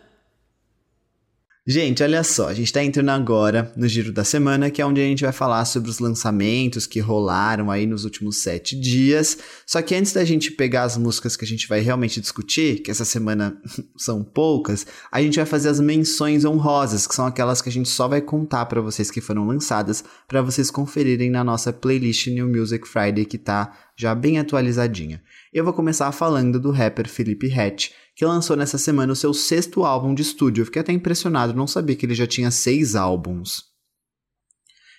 [1.67, 4.99] Gente, olha só, a gente tá entrando agora no Giro da Semana, que é onde
[4.99, 9.37] a gente vai falar sobre os lançamentos que rolaram aí nos últimos sete dias.
[9.67, 12.89] Só que antes da gente pegar as músicas que a gente vai realmente discutir, que
[12.89, 13.61] essa semana
[13.95, 17.89] são poucas, a gente vai fazer as menções honrosas, que são aquelas que a gente
[17.89, 22.47] só vai contar pra vocês que foram lançadas, pra vocês conferirem na nossa playlist New
[22.47, 25.21] Music Friday, que tá já bem atualizadinha.
[25.53, 29.83] Eu vou começar falando do rapper Felipe Hatch, que lançou nessa semana o seu sexto
[29.83, 30.61] álbum de estúdio.
[30.61, 33.63] Eu fiquei até impressionado, não sabia que ele já tinha seis álbuns.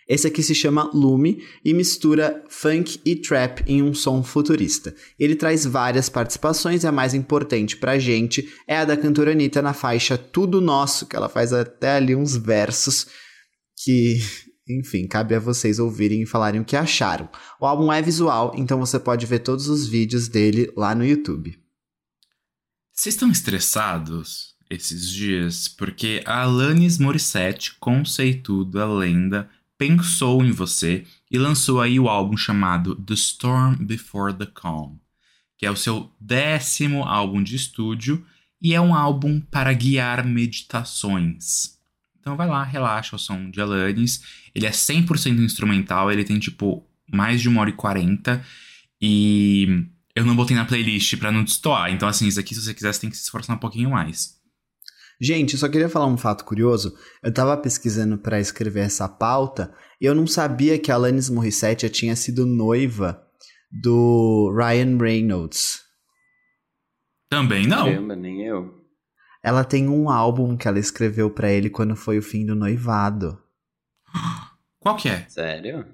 [0.09, 4.93] Esse aqui se chama Lume e mistura funk e trap em um som futurista.
[5.17, 9.63] Ele traz várias participações e a mais importante pra gente é a da cantora Anitta
[9.63, 13.07] na faixa Tudo Nosso, que ela faz até ali uns versos
[13.85, 14.19] que,
[14.69, 17.29] enfim, cabe a vocês ouvirem e falarem o que acharam.
[17.61, 21.62] O álbum é visual, então você pode ver todos os vídeos dele lá no YouTube.
[23.03, 25.67] Vocês estão estressados esses dias?
[25.67, 32.95] Porque a Alanis Morissette, conceituda lenda, pensou em você e lançou aí o álbum chamado
[32.95, 34.99] The Storm Before the Calm,
[35.59, 38.25] que é o seu décimo álbum de estúdio
[38.63, 41.77] e é um álbum para guiar meditações.
[42.21, 44.23] Então vai lá, relaxa o som de Alanis.
[44.55, 48.47] Ele é 100% instrumental, ele tem tipo mais de uma hora e quarenta
[49.01, 51.91] e eu não botei na playlist pra não destoar.
[51.91, 54.41] Então, assim, isso aqui, se você quiser, você tem que se esforçar um pouquinho mais.
[55.21, 56.95] Gente, eu só queria falar um fato curioso.
[57.23, 61.87] Eu tava pesquisando pra escrever essa pauta e eu não sabia que a Alanis Morissette
[61.87, 63.23] já tinha sido noiva
[63.71, 65.81] do Ryan Reynolds.
[67.31, 67.85] Também não.
[67.85, 68.83] Caramba, nem eu.
[69.43, 73.39] Ela tem um álbum que ela escreveu pra ele quando foi o fim do noivado.
[74.79, 75.27] Qual que é?
[75.29, 75.87] Sério?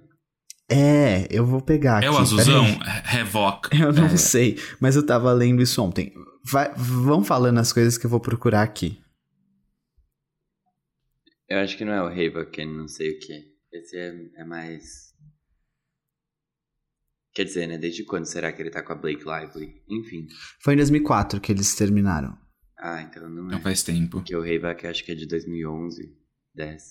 [0.71, 2.17] É, eu vou pegar é aqui.
[2.17, 2.65] o azulzão?
[2.79, 3.03] peraí.
[3.05, 3.69] Revoc.
[3.73, 4.17] Eu não É.
[4.17, 6.13] sei, mas eu tava lendo isso ontem.
[6.45, 9.01] Vai, vão falando as coisas que eu vou procurar aqui.
[11.49, 13.33] Eu acho que não é o Havoc, não sei o que.
[13.73, 15.09] Esse é, é mais.
[17.35, 17.79] Quer dizer, né?
[17.79, 19.83] Desde quando será que ele tá com a Blake Lively?
[19.89, 20.27] Enfim.
[20.63, 22.37] Foi em 2004 que eles terminaram.
[22.79, 23.53] Ah, então não é.
[23.53, 24.19] Não faz tempo.
[24.19, 26.15] Porque o Havoc acho que é de 2011,
[26.55, 26.83] 10.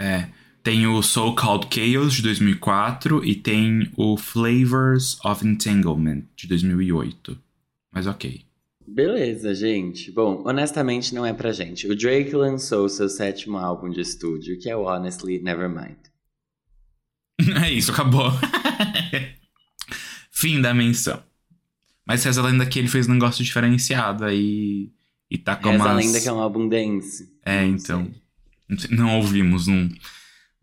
[0.00, 0.30] É.
[0.62, 7.36] Tem o So Called Chaos de 2004 e tem o Flavors of Entanglement de 2008.
[7.92, 8.42] Mas ok.
[8.86, 10.10] Beleza, gente.
[10.12, 11.86] Bom, honestamente não é pra gente.
[11.88, 15.96] O Drake lançou seu sétimo álbum de estúdio, que é o Honestly Nevermind.
[17.64, 18.30] É isso, acabou.
[20.30, 21.20] Fim da menção.
[22.06, 24.90] Mas reza a lenda que ele fez um negócio diferenciado aí.
[25.30, 26.04] E tá com Reza a umas...
[26.06, 27.28] lenda que é um álbum dance.
[27.44, 28.10] É, Não então.
[28.78, 29.88] sei- Não ouvimos, não,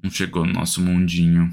[0.03, 1.49] não chegou no nosso mundinho.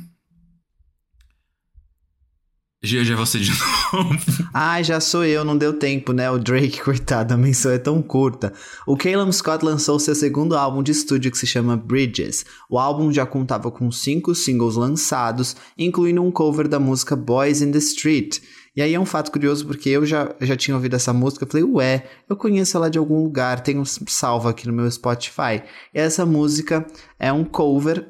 [2.83, 3.51] Já, já você de
[3.93, 4.49] novo.
[4.55, 6.31] Ai, já sou eu, não deu tempo, né?
[6.31, 8.53] O Drake, coitado, a menção é tão curta.
[8.87, 12.45] O Caleb Scott lançou seu segundo álbum de estúdio que se chama Bridges.
[12.71, 17.73] O álbum já contava com cinco singles lançados, incluindo um cover da música Boys in
[17.73, 18.39] the Street.
[18.77, 21.49] E aí é um fato curioso porque eu já, já tinha ouvido essa música, eu
[21.49, 25.63] falei, ué, eu conheço ela de algum lugar, tenho salvo aqui no meu Spotify.
[25.95, 26.87] E essa música
[27.19, 28.07] é um cover,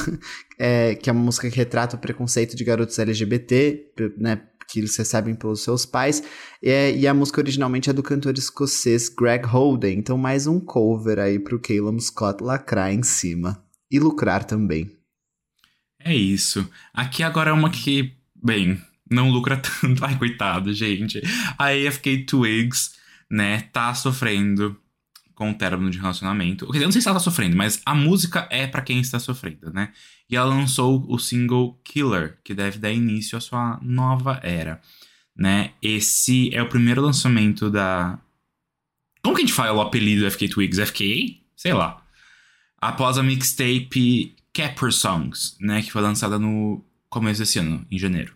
[0.58, 4.96] é, que é uma música que retrata o preconceito de garotos LGBT, né, que eles
[4.96, 6.22] recebem pelos seus pais,
[6.62, 11.18] e, e a música originalmente é do cantor escocês Greg Holden, então mais um cover
[11.18, 13.62] aí pro Caleb Scott lacrar em cima.
[13.90, 14.90] E lucrar também.
[16.00, 16.68] É isso.
[16.92, 20.04] Aqui agora é uma que, bem, não lucra tanto.
[20.04, 21.20] Ai, coitado, gente.
[21.58, 22.92] A AFK Twigs,
[23.30, 24.76] né, tá sofrendo
[25.34, 26.66] com o término de relacionamento.
[26.74, 29.70] Eu não sei se ela tá sofrendo, mas a música é pra quem está sofrendo,
[29.72, 29.92] né?
[30.30, 34.80] E ela lançou o single Killer, que deve dar início à sua nova era.
[35.36, 35.72] né?
[35.82, 38.18] Esse é o primeiro lançamento da.
[39.22, 40.80] Como que a gente fala o apelido FK Twigs?
[40.80, 41.36] FKA?
[41.54, 42.02] Sei lá.
[42.80, 45.82] Após a mixtape Capper Songs, né?
[45.82, 48.34] Que foi lançada no começo desse ano, em janeiro.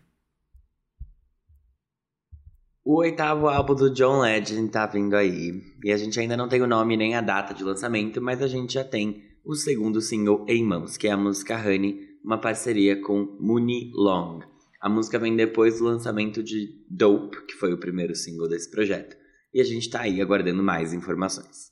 [2.83, 5.63] O oitavo álbum do John Legend tá vindo aí.
[5.85, 8.49] E a gente ainda não tem o nome nem a data de lançamento, mas a
[8.49, 13.01] gente já tem o segundo single em mãos, que é a música Honey, uma parceria
[13.03, 14.41] com Mooney Long.
[14.81, 19.15] A música vem depois do lançamento de Dope, que foi o primeiro single desse projeto.
[19.53, 21.71] E a gente tá aí aguardando mais informações.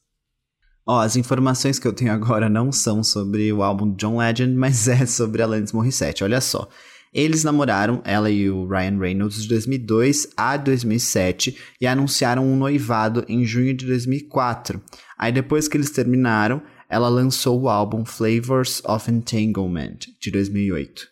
[0.86, 4.88] Ó, as informações que eu tenho agora não são sobre o álbum John Legend, mas
[4.88, 6.22] é sobre Alanis Morissette.
[6.22, 6.68] Olha só.
[7.12, 13.24] Eles namoraram, ela e o Ryan Reynolds, de 2002 a 2007 e anunciaram um noivado
[13.28, 14.82] em junho de 2004.
[15.18, 21.06] Aí depois que eles terminaram, ela lançou o álbum Flavors of Entanglement, de 2008.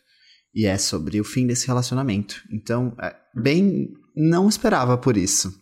[0.54, 2.36] E é sobre o fim desse relacionamento.
[2.50, 5.52] Então, é, bem, não esperava por isso.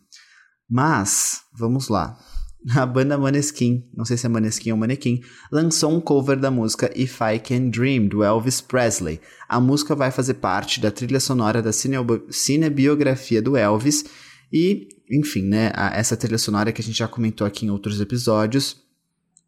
[0.71, 2.17] Mas, vamos lá.
[2.75, 5.21] A banda Maneskin, não sei se é Maneskin ou Manequim,
[5.53, 9.21] lançou um cover da música If I Can Dream, do Elvis Presley.
[9.49, 14.05] A música vai fazer parte da trilha sonora da cinebiografia do Elvis
[14.51, 18.83] e, enfim, né, essa trilha sonora que a gente já comentou aqui em outros episódios,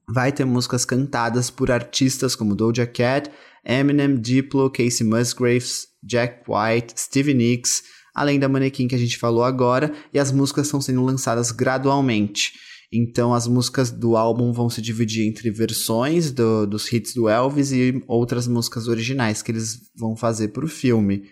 [0.08, 3.30] vai ter músicas cantadas por artistas como Doja Cat,
[3.64, 7.82] Eminem, Diplo, Casey Musgraves, Jack White, Stevie Nicks,
[8.14, 12.52] além da manequim que a gente falou agora, e as músicas estão sendo lançadas gradualmente.
[12.92, 17.72] Então as músicas do álbum vão se dividir entre versões do, dos hits do Elvis
[17.72, 21.24] e outras músicas originais que eles vão fazer para o filme.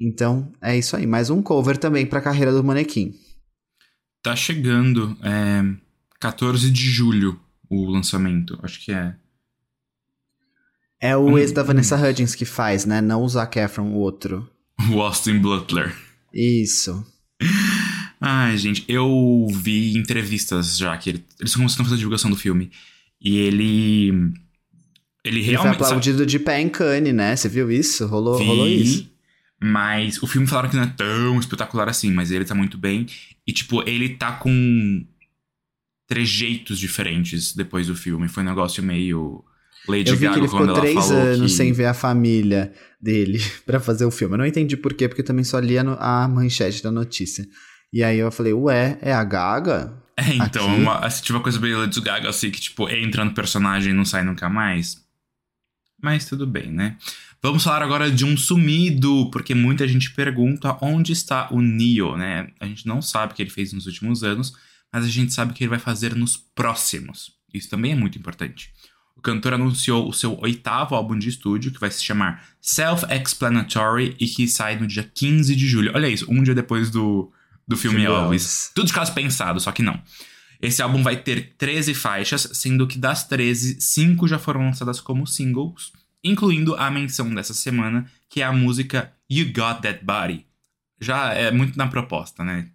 [0.00, 3.12] Então é isso aí, mais um cover também para a carreira do manequim.
[4.22, 5.62] Tá chegando, é
[6.20, 9.16] 14 de julho o lançamento, acho que é.
[11.00, 13.00] É o ex da Vanessa Hudgens que faz, né?
[13.00, 14.48] Não o Zac Efron, o outro.
[14.92, 15.94] O Austin Butler.
[16.32, 17.04] Isso.
[18.22, 22.36] Ai, gente, eu vi entrevistas já que ele, eles começaram a fazer a divulgação do
[22.36, 22.70] filme.
[23.20, 24.32] E ele.
[25.24, 25.48] Ele realmente.
[25.48, 26.30] Ele foi aplaudido sabe?
[26.30, 27.34] de pé em Cannes, né?
[27.34, 28.06] Você viu isso?
[28.06, 29.10] Rolou, vi, rolou isso.
[29.60, 33.06] Mas o filme falaram que não é tão espetacular assim, mas ele tá muito bem.
[33.46, 35.04] E, tipo, ele tá com
[36.06, 38.28] trejeitos diferentes depois do filme.
[38.28, 39.44] Foi um negócio meio
[39.88, 41.56] Lady eu vi Gaga que ele ficou três anos que...
[41.56, 44.34] sem ver a família dele para fazer o filme.
[44.34, 47.46] Eu não entendi por quê, porque eu também só lia a manchete da notícia.
[47.92, 50.00] E aí eu falei, ué, é a Gaga?
[50.14, 53.32] É, então, uma, assim, tipo uma coisa bem Lady Gaga, assim, que tipo, entra no
[53.32, 55.02] personagem e não sai nunca mais.
[56.02, 56.98] Mas tudo bem, né?
[57.42, 62.48] Vamos falar agora de um sumido, porque muita gente pergunta onde está o Neo, né?
[62.60, 64.54] A gente não sabe o que ele fez nos últimos anos,
[64.92, 67.32] mas a gente sabe o que ele vai fazer nos próximos.
[67.52, 68.70] Isso também é muito importante.
[69.16, 74.26] O cantor anunciou o seu oitavo álbum de estúdio, que vai se chamar Self-Explanatory e
[74.26, 75.92] que sai no dia 15 de julho.
[75.94, 77.32] Olha isso, um dia depois do,
[77.72, 78.22] do filme Elvis.
[78.22, 78.70] Elvis.
[78.74, 80.00] Tudo de caso pensado, só que não.
[80.60, 85.26] Esse álbum vai ter 13 faixas, sendo que das 13, 5 já foram lançadas como
[85.26, 90.46] singles, incluindo a menção dessa semana, que é a música You Got That Body.
[91.00, 92.70] Já é muito na proposta, né?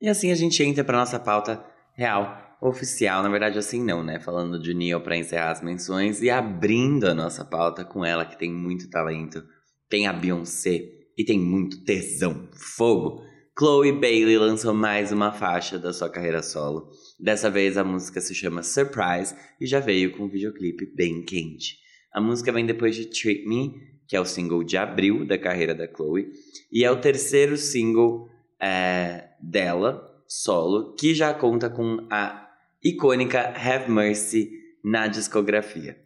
[0.00, 1.62] E assim a gente entra para nossa pauta
[1.94, 3.22] real, oficial.
[3.22, 4.18] Na verdade, assim não, né?
[4.18, 8.38] Falando de Neil para encerrar as menções e abrindo a nossa pauta com ela, que
[8.38, 9.44] tem muito talento.
[9.86, 13.22] Tem a Beyoncé e tem muito tesão, fogo.
[13.58, 16.88] Chloe Bailey lançou mais uma faixa da sua carreira solo.
[17.18, 21.76] Dessa vez a música se chama Surprise e já veio com um videoclipe bem quente.
[22.10, 23.74] A música vem depois de Treat Me,
[24.08, 26.32] que é o single de abril da carreira da Chloe,
[26.72, 28.26] e é o terceiro single
[28.58, 32.48] é, dela, solo, que já conta com a
[32.82, 34.50] icônica Have Mercy
[34.82, 36.00] na discografia.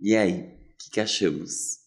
[0.00, 1.86] E aí, o que, que, achamos?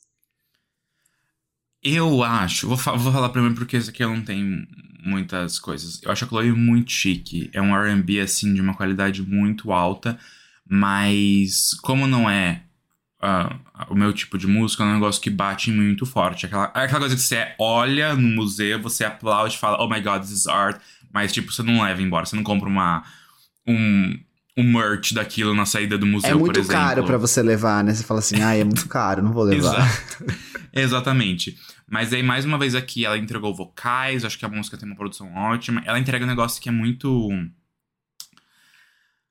[1.84, 4.68] Eu acho, vou, fa vou falar primeiro porque esse aqui eu não tenho
[5.04, 6.02] muitas coisas.
[6.04, 7.50] Eu acho a Chloe muito chique.
[7.54, 10.18] É um RB assim de uma qualidade muito alta,
[10.70, 12.64] mas como não é
[13.22, 16.46] uh, o meu tipo de música é um negócio que bate muito forte.
[16.46, 20.22] Aquela, aquela coisa que você olha no museu, você aplaude e fala, oh my god,
[20.22, 20.82] this is art.
[21.14, 23.04] Mas, tipo, você não leva embora, você não compra uma.
[23.68, 24.18] Um,
[24.58, 26.82] um merch daquilo na saída do museu, É muito por exemplo.
[26.82, 27.94] caro para você levar, né?
[27.94, 29.88] Você fala assim, ah, é muito caro, não vou levar.
[30.74, 31.58] Exatamente.
[31.90, 34.96] Mas aí, mais uma vez aqui, ela entregou vocais, acho que a música tem uma
[34.96, 35.82] produção ótima.
[35.86, 37.30] Ela entrega um negócio que é muito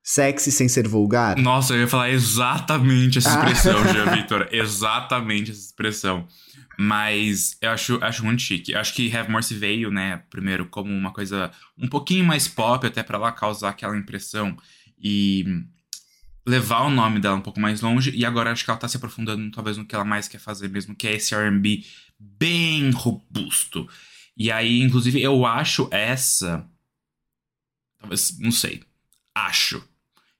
[0.03, 1.37] Sexy sem ser vulgar?
[1.37, 3.93] Nossa, eu ia falar exatamente essa expressão, ah.
[3.93, 4.47] Jean Victor.
[4.51, 6.27] Exatamente essa expressão.
[6.77, 8.71] Mas eu acho, acho muito chique.
[8.71, 12.85] Eu acho que Have Mercy veio, né, primeiro, como uma coisa um pouquinho mais pop,
[12.85, 14.57] até para lá causar aquela impressão
[15.01, 15.45] e
[16.45, 18.11] levar o nome dela um pouco mais longe.
[18.11, 20.69] E agora acho que ela tá se aprofundando, talvez, no que ela mais quer fazer
[20.69, 21.85] mesmo, que é esse RB
[22.19, 23.87] bem robusto.
[24.35, 26.67] E aí, inclusive, eu acho essa.
[27.99, 28.83] Talvez, não sei.
[29.33, 29.87] Acho.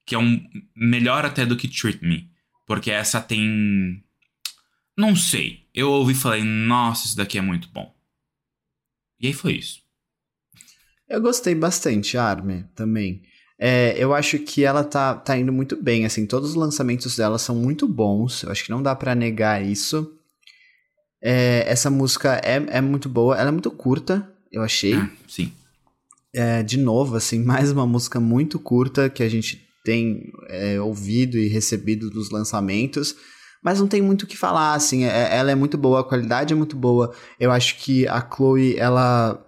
[0.06, 0.44] Que é um
[0.76, 2.30] melhor até do que Treat Me.
[2.66, 4.04] Porque essa tem.
[4.98, 5.68] Não sei.
[5.74, 7.96] Eu ouvi e falei, nossa, isso daqui é muito bom.
[9.20, 9.82] E aí foi isso.
[11.08, 13.22] Eu gostei bastante, Arme, também.
[13.64, 17.38] É, eu acho que ela tá, tá indo muito bem, assim, todos os lançamentos dela
[17.38, 20.12] são muito bons, eu acho que não dá para negar isso.
[21.22, 24.96] É, essa música é, é muito boa, ela é muito curta, eu achei.
[24.96, 25.54] Ah, sim.
[26.34, 31.38] É, de novo, assim, mais uma música muito curta que a gente tem é, ouvido
[31.38, 33.16] e recebido dos lançamentos,
[33.64, 36.52] mas não tem muito o que falar, assim, é, ela é muito boa, a qualidade
[36.52, 37.14] é muito boa.
[37.40, 39.40] Eu acho que a Chloe, ela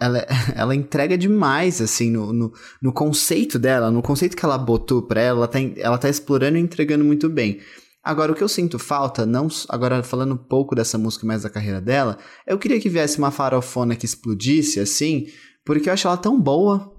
[0.00, 5.02] ela, ela entrega demais, assim, no, no, no, conceito dela, no conceito que ela botou
[5.02, 7.60] pra ela, ela tá, ela tá explorando e entregando muito bem.
[8.02, 11.50] Agora, o que eu sinto falta, não agora falando um pouco dessa música mais da
[11.50, 15.26] carreira dela, eu queria que viesse uma farofona que explodisse, assim,
[15.64, 16.94] porque eu acho ela tão boa.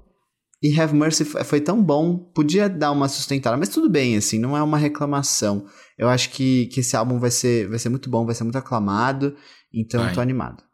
[0.61, 4.57] E Have Mercy foi tão bom, podia dar uma sustentada, mas tudo bem, assim, não
[4.57, 5.65] é uma reclamação.
[5.97, 8.57] Eu acho que, que esse álbum vai ser, vai ser muito bom, vai ser muito
[8.57, 9.35] aclamado,
[9.71, 10.66] então eu tô animado.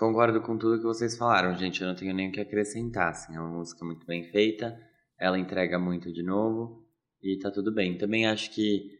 [0.00, 1.82] Concordo com tudo que vocês falaram, gente.
[1.82, 3.10] Eu não tenho nem o que acrescentar.
[3.10, 4.74] Assim, é uma música muito bem feita,
[5.20, 6.86] ela entrega muito de novo
[7.22, 7.98] e tá tudo bem.
[7.98, 8.92] Também acho que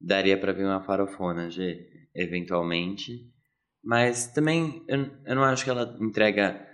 [0.00, 3.30] daria para ver uma farofona, G, eventualmente.
[3.84, 6.66] Mas também eu, eu não acho que ela entrega,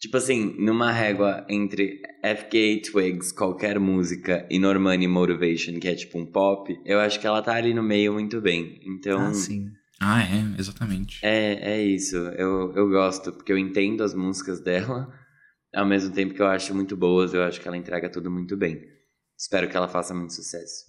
[0.00, 6.18] tipo assim, numa régua entre FK Twigs, qualquer música, e Normani Motivation, que é tipo
[6.18, 8.80] um pop, eu acho que ela tá ali no meio muito bem.
[8.84, 9.20] Então.
[9.20, 9.70] Ah, sim.
[10.00, 11.20] Ah, é, exatamente.
[11.22, 12.16] É, é isso.
[12.16, 15.12] Eu, eu gosto, porque eu entendo as músicas dela,
[15.74, 18.56] ao mesmo tempo que eu acho muito boas, eu acho que ela entrega tudo muito
[18.56, 18.82] bem.
[19.38, 20.88] Espero que ela faça muito sucesso.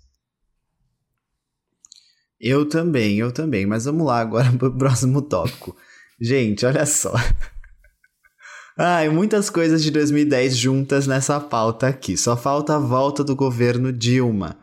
[2.39, 3.65] Eu também, eu também.
[3.65, 5.76] Mas vamos lá agora pro próximo tópico.
[6.19, 7.13] Gente, olha só.
[8.78, 12.15] Ai, muitas coisas de 2010 juntas nessa pauta aqui.
[12.15, 14.61] Só falta a volta do governo Dilma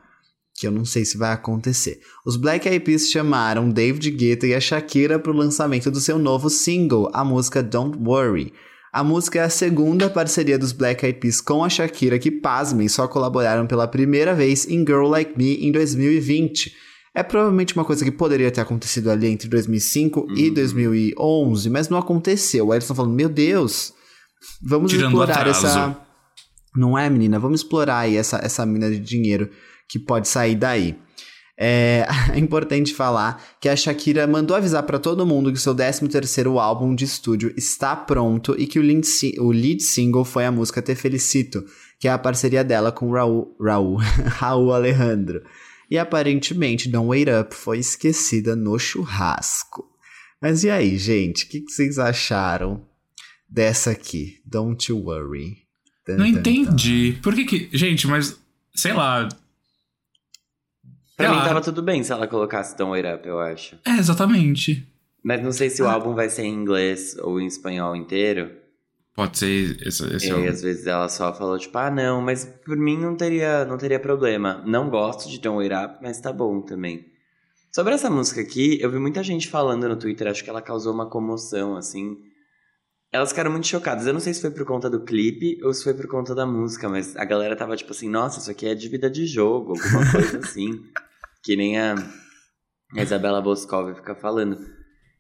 [0.59, 2.01] que eu não sei se vai acontecer.
[2.27, 6.19] Os Black Eyed Peas chamaram David Guetta e a Shakira para o lançamento do seu
[6.19, 8.53] novo single, a música Don't Worry.
[8.93, 12.89] A música é a segunda parceria dos Black Eyed Peas com a Shakira, que, pasmem,
[12.89, 16.75] só colaboraram pela primeira vez em Girl Like Me em 2020.
[17.15, 20.37] É provavelmente uma coisa que poderia ter acontecido ali entre 2005 uhum.
[20.37, 22.73] e 2011, mas não aconteceu.
[22.73, 23.93] Aí eles estão falando, meu Deus,
[24.63, 26.08] vamos Tirando explorar essa...
[26.77, 27.39] Não é, menina?
[27.39, 29.51] Vamos explorar aí essa, essa mina de dinheiro
[29.89, 30.97] que pode sair daí.
[31.61, 36.61] É, é, importante falar que a Shakira mandou avisar para todo mundo que seu 13º
[36.61, 39.05] álbum de estúdio está pronto e que o lead,
[39.41, 41.65] o lead, single foi a música Te Felicito,
[41.99, 43.97] que é a parceria dela com Raul, Raul,
[44.39, 45.43] Raul Alejandro.
[45.91, 49.85] E aparentemente Don't Wait Up foi esquecida no churrasco.
[50.41, 51.45] Mas e aí, gente?
[51.45, 52.87] O que, que, vocês acharam
[53.49, 54.41] dessa aqui?
[54.45, 55.68] Don't You Worry.
[56.17, 57.19] Não entendi.
[57.23, 57.69] Por que que...
[57.77, 58.39] Gente, mas...
[58.75, 59.29] Sei lá
[61.19, 63.77] Pra mim tava tudo bem se ela colocasse Don't Wait Up, eu acho.
[63.85, 64.87] É, exatamente.
[65.21, 65.95] Mas não sei se o ah.
[65.95, 68.53] álbum vai ser em inglês ou em espanhol inteiro.
[69.17, 72.45] Pode ser esse, esse E aí, às vezes ela só falou, tipo, ah, não, mas
[72.45, 74.63] por mim não teria, não teria problema.
[74.65, 77.05] Não gosto de Don't Wait Up, mas tá bom também.
[77.73, 80.95] Sobre essa música aqui, eu vi muita gente falando no Twitter, acho que ela causou
[80.95, 82.17] uma comoção, assim.
[83.11, 84.07] Elas ficaram muito chocadas.
[84.07, 86.47] Eu não sei se foi por conta do clipe ou se foi por conta da
[86.47, 89.73] música, mas a galera tava tipo assim, nossa, isso aqui é de vida de jogo,
[89.73, 90.83] alguma coisa assim.
[91.43, 91.95] Que nem a,
[92.95, 94.59] a Isabela Boscov fica falando.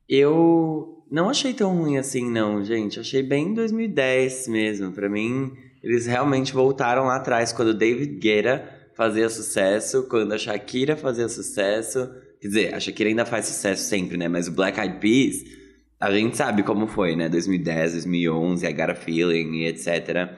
[0.06, 3.00] Eu não achei tão ruim assim, não, gente.
[3.00, 4.92] Achei bem 2010 mesmo.
[4.92, 10.38] Para mim, eles realmente voltaram lá atrás, quando o David Guetta fazia sucesso, quando a
[10.38, 12.10] Shakira fazia sucesso.
[12.40, 14.28] Quer dizer, a Shakira ainda faz sucesso sempre, né?
[14.28, 15.57] Mas o Black Eyed Peas,
[16.00, 17.28] a gente sabe como foi, né?
[17.28, 20.30] 2010, 2011, I Got a Feeling e etc.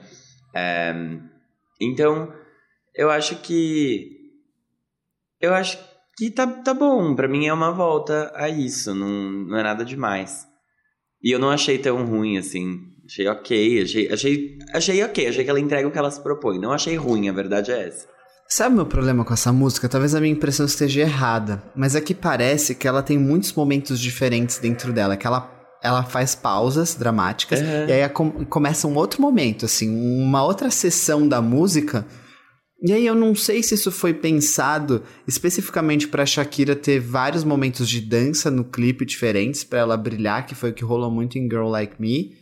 [0.55, 1.21] Um,
[1.79, 2.33] então,
[2.95, 4.21] eu acho que
[5.39, 5.79] eu acho
[6.17, 7.15] que tá, tá bom.
[7.15, 8.93] Pra mim é uma volta a isso.
[8.93, 10.47] Não, não é nada demais.
[11.23, 12.79] E eu não achei tão ruim assim.
[13.05, 13.81] Achei ok.
[13.81, 15.27] Achei, achei, achei ok.
[15.27, 16.59] Achei que ela entrega o que ela se propõe.
[16.59, 18.07] Não achei ruim, a verdade é essa.
[18.51, 19.87] Sabe o meu problema com essa música?
[19.87, 23.97] Talvez a minha impressão esteja errada, mas é que parece que ela tem muitos momentos
[23.97, 25.49] diferentes dentro dela, que ela,
[25.81, 27.87] ela faz pausas dramáticas uhum.
[27.87, 28.09] e aí
[28.49, 29.89] começa um outro momento, assim,
[30.21, 32.05] uma outra sessão da música
[32.83, 37.87] e aí eu não sei se isso foi pensado especificamente para Shakira ter vários momentos
[37.87, 41.43] de dança no clipe diferentes para ela brilhar, que foi o que rolou muito em
[41.43, 42.40] Girl Like Me,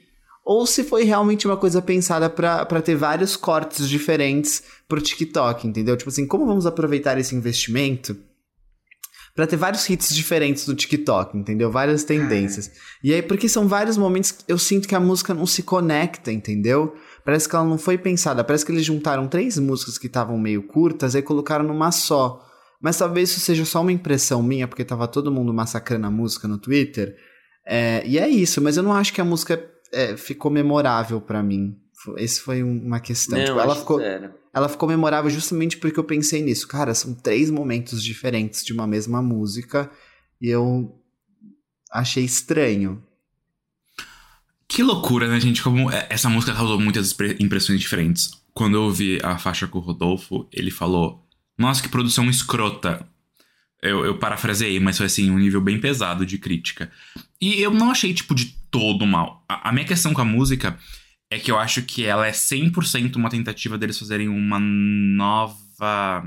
[0.51, 5.95] ou se foi realmente uma coisa pensada para ter vários cortes diferentes pro TikTok, entendeu?
[5.95, 8.17] Tipo assim, como vamos aproveitar esse investimento
[9.35, 11.71] Pra ter vários hits diferentes do TikTok, entendeu?
[11.71, 12.71] Várias tendências.
[13.01, 16.29] E aí, porque são vários momentos que eu sinto que a música não se conecta,
[16.29, 16.93] entendeu?
[17.23, 18.43] Parece que ela não foi pensada.
[18.43, 22.45] Parece que eles juntaram três músicas que estavam meio curtas e colocaram numa só.
[22.81, 26.45] Mas talvez isso seja só uma impressão minha, porque tava todo mundo massacrando a música
[26.45, 27.15] no Twitter.
[27.65, 29.63] É, e é isso, mas eu não acho que a música
[29.93, 31.75] é, ficou memorável para mim.
[32.17, 33.37] Esse foi uma questão.
[33.37, 33.99] Não, tipo, ela ficou,
[34.53, 36.67] ela ficou memorável justamente porque eu pensei nisso.
[36.67, 39.91] Cara, são três momentos diferentes de uma mesma música
[40.41, 40.95] e eu
[41.91, 43.03] achei estranho.
[44.67, 45.61] Que loucura, né, gente?
[45.63, 48.31] Como é- essa música causou muitas impressões diferentes.
[48.53, 51.27] Quando eu ouvi a faixa com o Rodolfo, ele falou:
[51.57, 53.05] Nossa, que produção escrota.
[53.81, 56.91] Eu, eu parafraseei, mas foi assim, um nível bem pesado de crítica.
[57.39, 59.45] E eu não achei, tipo, de todo mal.
[59.47, 60.77] A, a minha questão com a música
[61.29, 66.25] é que eu acho que ela é 100% uma tentativa deles fazerem uma nova.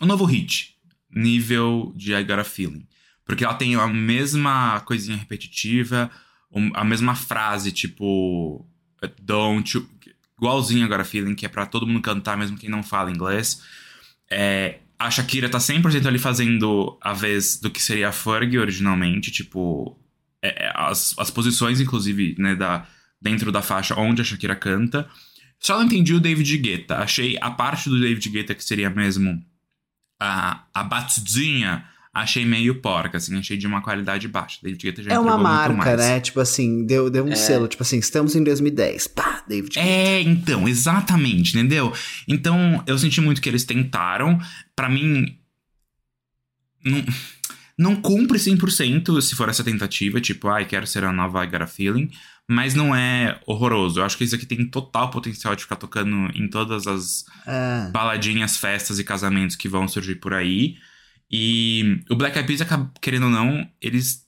[0.00, 0.76] Um novo hit.
[1.10, 2.86] Nível de I Got a Feeling.
[3.24, 6.10] Porque ela tem a mesma coisinha repetitiva,
[6.74, 8.66] a mesma frase, tipo.
[9.20, 9.86] Don't you.
[10.38, 13.60] Igualzinho agora, feeling, que é pra todo mundo cantar, mesmo quem não fala inglês.
[14.30, 19.30] É, a Shakira tá 100% ali fazendo a vez do que seria a Fergie originalmente,
[19.30, 19.96] tipo.
[20.42, 22.86] é, é, as, as posições, inclusive, né, da,
[23.20, 25.08] dentro da faixa onde a Shakira canta.
[25.60, 26.98] Só não entendi o David Guetta.
[26.98, 29.44] Achei a parte do David Guetta que seria mesmo
[30.20, 31.84] a, a batidinha,
[32.22, 34.58] achei meio porca, assim, achei de uma qualidade baixa.
[34.62, 35.96] David Guetta já É uma marca, mais.
[35.98, 36.20] né?
[36.20, 37.36] Tipo assim, deu, deu um É.
[37.36, 37.66] selo.
[37.68, 39.06] Tipo assim, estamos em 2010.
[39.08, 39.86] Pá, David Guetta.
[39.86, 41.92] É, então, exatamente, entendeu?
[42.26, 44.38] Então, eu senti muito que eles tentaram.
[44.76, 45.36] Pra mim,
[46.84, 47.04] não,
[47.76, 51.62] não cumpre 100% se for essa tentativa, tipo, ai, quero ser a nova I Got
[51.62, 52.10] a Feeling,
[52.48, 54.00] mas não é horroroso.
[54.00, 57.90] Eu acho que isso aqui tem total potencial de ficar tocando em todas as É.
[57.90, 60.76] baladinhas, festas e casamentos que vão surgir por aí.
[61.30, 62.68] E o Black Eyed Peas,
[63.00, 64.26] querendo ou não, eles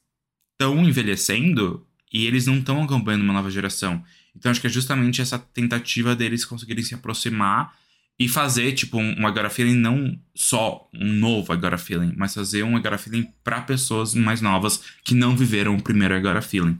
[0.52, 4.02] estão envelhecendo e eles não estão acompanhando uma nova geração.
[4.36, 7.74] Então acho que é justamente essa tentativa deles conseguirem se aproximar
[8.18, 12.62] e fazer, tipo, um, um Agora Feeling não só um novo Agora Feeling, mas fazer
[12.62, 16.78] um Agora Feeling pra pessoas mais novas que não viveram o primeiro Agora Feeling.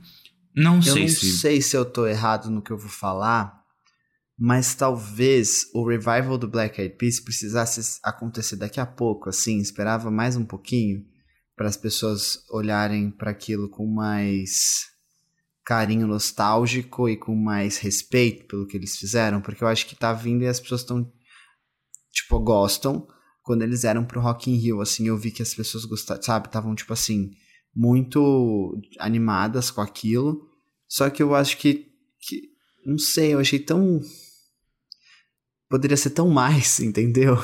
[0.55, 1.37] Não Eu sei não se.
[1.37, 3.60] sei se eu tô errado no que eu vou falar,
[4.37, 10.09] mas talvez o revival do Black Eyed Peas precisasse acontecer daqui a pouco, assim, esperava
[10.09, 11.05] mais um pouquinho
[11.55, 14.89] para as pessoas olharem para aquilo com mais
[15.63, 20.11] carinho nostálgico e com mais respeito pelo que eles fizeram, porque eu acho que tá
[20.11, 21.11] vindo e as pessoas estão
[22.11, 23.07] tipo gostam
[23.43, 26.47] quando eles eram pro Rock in Rio, assim, eu vi que as pessoas gostaram, sabe,
[26.47, 27.31] estavam tipo assim,
[27.75, 30.47] muito animadas com aquilo.
[30.87, 31.87] Só que eu acho que,
[32.19, 32.50] que
[32.85, 34.01] não sei, eu achei tão
[35.69, 37.41] poderia ser tão mais, entendeu?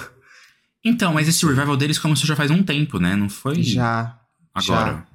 [0.84, 3.16] Então, mas esse revival deles começou já faz um tempo, né?
[3.16, 4.20] Não foi Já
[4.54, 5.08] agora.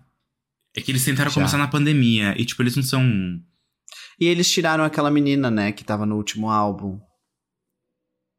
[0.74, 1.34] É que eles tentaram Já.
[1.34, 3.02] começar na pandemia e, tipo, eles não são.
[4.18, 6.98] E eles tiraram aquela menina, né, que tava no último álbum.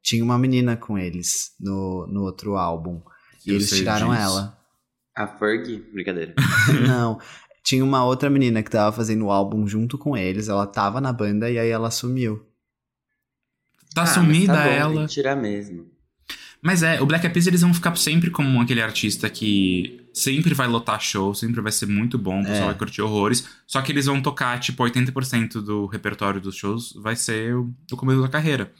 [0.01, 3.01] Tinha uma menina com eles no, no outro álbum.
[3.45, 4.21] E Eu eles sei tiraram disso.
[4.21, 4.59] ela.
[5.15, 5.77] A Fergie?
[5.93, 6.33] Brincadeira.
[6.87, 7.19] Não.
[7.63, 10.49] Tinha uma outra menina que tava fazendo o álbum junto com eles.
[10.49, 12.45] Ela tava na banda e aí ela sumiu.
[13.95, 15.07] Tá Ah, mas sumida tá bom, ela.
[15.07, 15.85] Tirar mesmo.
[16.61, 20.53] Mas é, o Black Eyed Peas eles vão ficar sempre como aquele artista que sempre
[20.53, 22.65] vai lotar show, sempre vai ser muito bom, o pessoal É.
[22.67, 23.45] vai curtir horrores.
[23.67, 27.97] Só que eles vão tocar, tipo, 80% do repertório dos shows vai ser o, o
[27.97, 28.71] começo da carreira.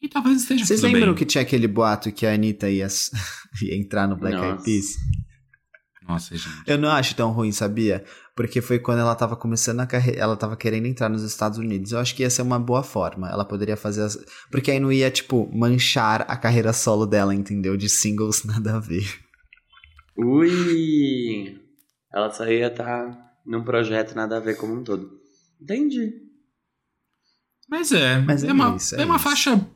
[0.00, 1.14] E talvez esteja Vocês lembram bem.
[1.14, 2.88] que tinha aquele boato que a Anitta ia,
[3.62, 4.64] ia entrar no Black Eyed.
[4.64, 4.96] Peas?
[6.06, 6.62] Nossa, gente.
[6.66, 8.04] Eu não acho tão ruim, sabia?
[8.34, 10.20] Porque foi quando ela tava começando a carreira.
[10.20, 11.92] Ela tava querendo entrar nos Estados Unidos.
[11.92, 13.28] Eu acho que ia ser uma boa forma.
[13.28, 14.02] Ela poderia fazer.
[14.02, 14.18] As...
[14.50, 17.76] Porque aí não ia, tipo, manchar a carreira solo dela, entendeu?
[17.76, 19.06] De singles nada a ver.
[20.16, 21.58] Ui!
[22.12, 25.10] Ela só ia estar num projeto nada a ver como um todo.
[25.60, 26.12] Entendi.
[27.68, 29.24] Mas é, Mas é, é uma, isso, é é uma isso.
[29.24, 29.66] faixa,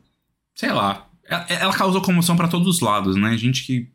[0.53, 1.09] sei lá.
[1.23, 3.35] Ela, ela causou comoção pra todos os lados, né?
[3.37, 3.91] Gente que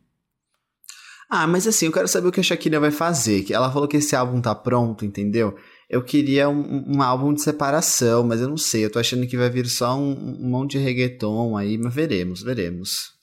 [1.35, 3.41] Ah, mas assim, eu quero saber o que a Shakira vai fazer.
[3.41, 5.57] Que Ela falou que esse álbum tá pronto, entendeu?
[5.89, 8.85] Eu queria um, um álbum de separação, mas eu não sei.
[8.85, 12.43] Eu tô achando que vai vir só um, um monte de reggaeton aí, mas veremos,
[12.43, 13.13] veremos.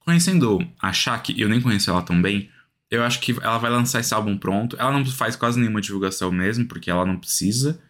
[0.00, 2.50] Conhecendo a Shaq, eu nem conheço ela tão bem,
[2.90, 4.76] eu acho que ela vai lançar esse álbum pronto.
[4.76, 7.80] Ela não faz quase nenhuma divulgação mesmo, porque ela não precisa.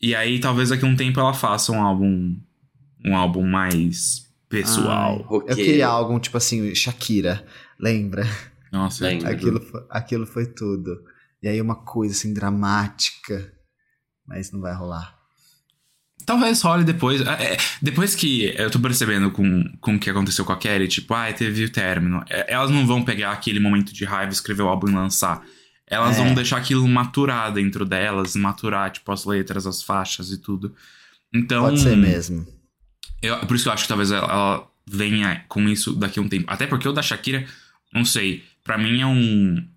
[0.00, 2.36] E aí, talvez daqui a um tempo ela faça um álbum.
[3.04, 5.26] Um álbum mais pessoal.
[5.28, 7.44] Ai, eu queria algo tipo assim, Shakira,
[7.78, 8.24] lembra?
[8.72, 9.28] Nossa, Lembro.
[9.28, 9.56] é tudo.
[9.58, 11.04] Aquilo, foi- aquilo foi tudo.
[11.42, 13.52] E aí uma coisa assim dramática,
[14.26, 15.14] mas não vai rolar.
[16.26, 17.20] Talvez role depois.
[17.20, 20.88] É, é, depois que eu tô percebendo com, com o que aconteceu com a Kelly,
[20.88, 22.24] tipo, ah, teve o término.
[22.30, 25.44] É, elas não vão pegar aquele momento de raiva, escrever o álbum e lançar.
[25.86, 26.24] Elas É.
[26.24, 30.74] vão deixar aquilo maturar dentro delas, maturar, tipo, as letras, as faixas e tudo.
[31.32, 31.64] Então.
[31.64, 32.46] Pode ser mesmo.
[33.20, 36.22] Eu, por isso que eu acho que talvez ela, ela venha com isso daqui a
[36.22, 36.46] um tempo.
[36.50, 37.44] Até porque o da Shakira,
[37.94, 39.68] não sei, pra mim é um.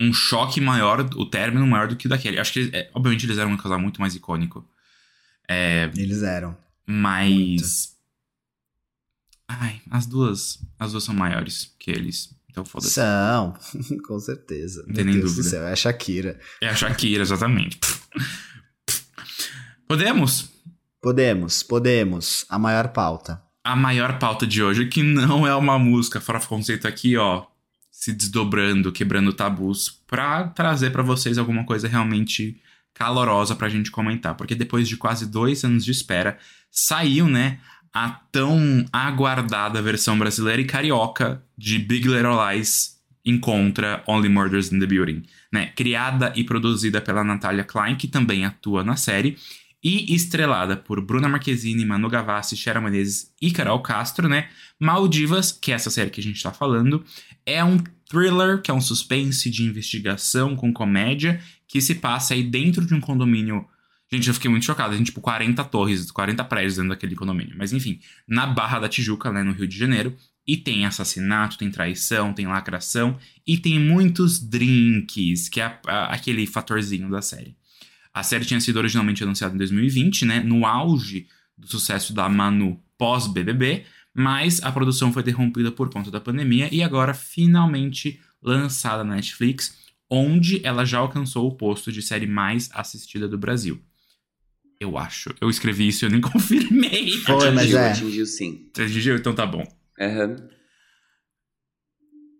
[0.00, 2.38] Um choque maior, o término maior do que o da Kelly.
[2.38, 4.68] Acho que, é, obviamente, eles eram um casal muito mais icônico.
[5.48, 6.56] É, Eles eram.
[6.86, 7.96] mas.
[9.46, 10.58] Ai, as duas.
[10.78, 12.34] As duas são maiores que eles.
[12.50, 12.94] Então foda-se.
[12.94, 13.54] São,
[14.06, 14.84] com certeza.
[14.88, 15.50] Não tem nem Deus do dúvida.
[15.50, 16.40] céu, é a Shakira.
[16.60, 17.78] É a Shakira, exatamente.
[19.86, 20.50] Podemos?
[21.00, 22.44] Podemos, podemos.
[22.48, 23.40] A maior pauta.
[23.64, 27.44] A maior pauta de hoje, que não é uma música, fora conceito aqui, ó,
[27.90, 32.60] se desdobrando, quebrando tabus, pra trazer pra vocês alguma coisa realmente
[32.92, 34.34] calorosa pra gente comentar.
[34.34, 36.38] Porque depois de quase dois anos de espera,
[36.70, 37.60] saiu, né,
[37.92, 44.80] a tão aguardada versão brasileira e carioca de Big Little Lies encontra Only Murders in
[44.80, 45.66] the Building, né?
[45.76, 49.38] Criada e produzida pela Natalia Klein, que também atua na série,
[49.82, 54.48] e estrelada por Bruna Marquezine, Manu Gavassi, Shera Menezes e Carol Castro, né?
[54.78, 57.04] Maldivas, que é essa série que a gente tá falando,
[57.44, 57.78] é um
[58.08, 62.94] thriller, que é um suspense de investigação com comédia, que se passa aí dentro de
[62.94, 63.64] um condomínio.
[64.12, 64.94] Gente, eu fiquei muito chocado.
[64.94, 67.54] Tem tipo 40 torres, 40 prédios dentro daquele condomínio.
[67.56, 70.14] Mas enfim, na Barra da Tijuca, né, no Rio de Janeiro.
[70.46, 73.16] E tem assassinato, tem traição, tem lacração
[73.46, 77.56] e tem muitos drinks, que é a- a- aquele fatorzinho da série.
[78.14, 82.78] A série tinha sido originalmente anunciada em 2020, né, no auge do sucesso da Manu
[82.98, 83.84] pós-BBB,
[84.14, 89.76] mas a produção foi interrompida por conta da pandemia e agora finalmente lançada na Netflix,
[90.10, 93.80] onde ela já alcançou o posto de série mais assistida do Brasil.
[94.78, 95.32] Eu acho.
[95.40, 97.12] Eu escrevi isso e eu nem confirmei.
[97.18, 97.90] Foi, mas atingiu, é.
[97.92, 98.68] atingiu sim.
[98.74, 99.16] Você digitou?
[99.18, 99.64] Então tá bom.
[99.98, 100.36] Aham.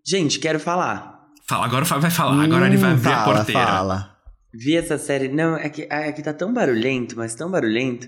[0.05, 1.29] Gente, quero falar.
[1.47, 2.43] Fala, agora vai falar.
[2.43, 3.65] Agora ele vai Hum, abrir a fala, porteira.
[3.65, 4.12] Fala.
[4.53, 5.27] Vi essa série.
[5.29, 8.07] Não, é que, é que tá tão barulhento, mas tão barulhento.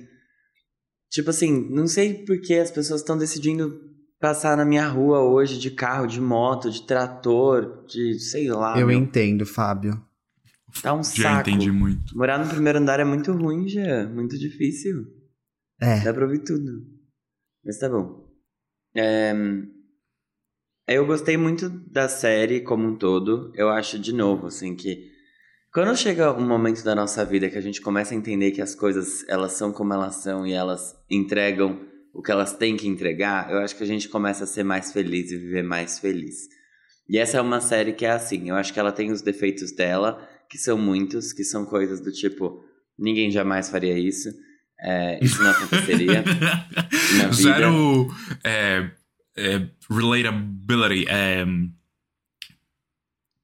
[1.10, 3.80] Tipo assim, não sei por que as pessoas estão decidindo
[4.20, 8.80] passar na minha rua hoje de carro, de moto, de trator, de sei lá.
[8.80, 8.98] Eu meu.
[8.98, 10.00] entendo, Fábio.
[10.82, 11.50] Tá um Já saco.
[11.50, 12.18] entendi muito.
[12.18, 14.08] Morar no primeiro andar é muito ruim, já.
[14.08, 15.06] Muito difícil.
[15.80, 16.02] É.
[16.02, 16.86] Dá pra ouvir tudo.
[17.64, 18.26] Mas tá bom.
[18.96, 19.34] É,
[20.88, 23.52] Eu gostei muito da série como um todo.
[23.56, 25.12] Eu acho, de novo, assim, que
[25.76, 28.74] quando chega um momento da nossa vida que a gente começa a entender que as
[28.74, 31.82] coisas, elas são como elas são e elas entregam
[32.14, 34.94] o que elas têm que entregar, eu acho que a gente começa a ser mais
[34.94, 36.48] feliz e viver mais feliz.
[37.10, 38.48] E essa é uma série que é assim.
[38.48, 42.10] Eu acho que ela tem os defeitos dela, que são muitos, que são coisas do
[42.10, 42.64] tipo,
[42.98, 44.30] ninguém jamais faria isso.
[44.80, 46.24] É, isso não aconteceria.
[47.20, 47.34] Na vida.
[47.34, 48.08] Zero
[48.46, 48.92] é,
[49.36, 51.06] é, relatability.
[51.10, 51.46] É,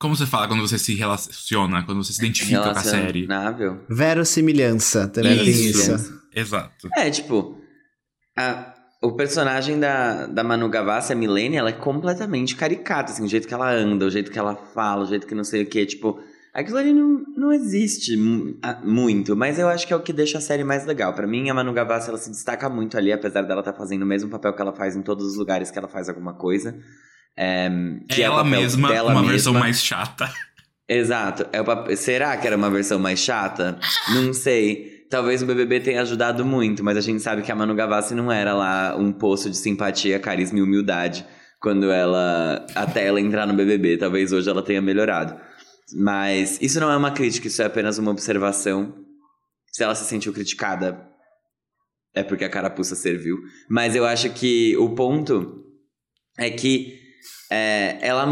[0.01, 3.27] como você fala quando você se relaciona, quando você se identifica com a série?
[3.87, 5.93] Verossimilhança, também tem Isso.
[5.93, 6.21] isso.
[6.35, 6.89] Exato.
[6.97, 7.57] É, tipo,
[8.37, 8.73] a-
[9.03, 13.47] o personagem da, da Manu Gavassi, a Milene, ela é completamente caricata, assim, o jeito
[13.47, 15.85] que ela anda, o jeito que ela fala, o jeito que não sei o que,
[15.85, 16.19] tipo,
[16.53, 18.15] aquilo ali não, não existe
[18.83, 21.13] muito, mas eu acho que é o que deixa a série mais legal.
[21.13, 24.05] Pra mim, a Manu Gavassi, ela se destaca muito ali, apesar dela estar fazendo o
[24.05, 26.75] mesmo papel que ela faz em todos os lugares que ela faz alguma coisa.
[27.37, 27.69] É,
[28.09, 29.31] que é é ela papel mesma, dela uma mesma.
[29.31, 30.31] versão mais chata.
[30.87, 31.45] Exato.
[31.53, 33.79] É o pap- Será que era uma versão mais chata?
[34.13, 35.05] Não sei.
[35.09, 38.31] Talvez o BBB tenha ajudado muito, mas a gente sabe que a Manu Gavassi não
[38.31, 41.25] era lá um poço de simpatia, carisma e humildade
[41.59, 42.65] quando ela.
[42.75, 43.97] até ela entrar no BBB.
[43.97, 45.35] Talvez hoje ela tenha melhorado.
[45.95, 48.93] Mas isso não é uma crítica, isso é apenas uma observação.
[49.71, 51.05] Se ela se sentiu criticada,
[52.13, 53.37] é porque a carapuça serviu.
[53.69, 55.63] Mas eu acho que o ponto
[56.37, 57.00] é que
[57.51, 58.25] é, ela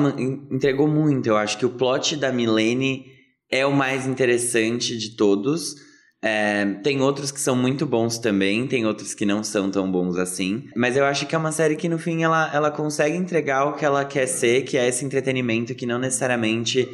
[0.50, 1.28] entregou muito.
[1.28, 3.06] Eu acho que o plot da Milene
[3.52, 5.76] é o mais interessante de todos.
[6.22, 10.18] É, tem outros que são muito bons também, tem outros que não são tão bons
[10.18, 10.66] assim.
[10.76, 13.74] Mas eu acho que é uma série que no fim ela, ela consegue entregar o
[13.74, 16.88] que ela quer ser, que é esse entretenimento que não necessariamente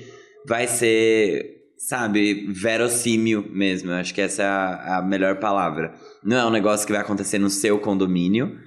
[0.48, 3.92] vai ser, sabe, verossímil mesmo.
[3.92, 5.94] Eu acho que essa é a, a melhor palavra.
[6.24, 8.58] Não é um negócio que vai acontecer no seu condomínio,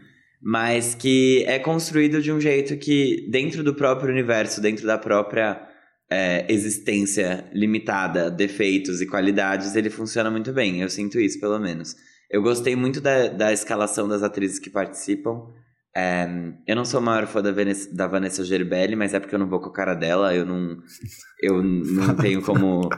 [0.41, 5.61] mas que é construído de um jeito que, dentro do próprio universo, dentro da própria
[6.11, 10.81] é, existência limitada, defeitos e qualidades, ele funciona muito bem.
[10.81, 11.95] Eu sinto isso, pelo menos.
[12.31, 15.53] Eu gostei muito da, da escalação das atrizes que participam.
[15.97, 16.29] É,
[16.67, 19.39] eu não sou o maior fã da Vanessa, da Vanessa Gerbelli, mas é porque eu
[19.39, 20.77] não vou com a cara dela, eu não,
[21.43, 22.89] eu não tenho como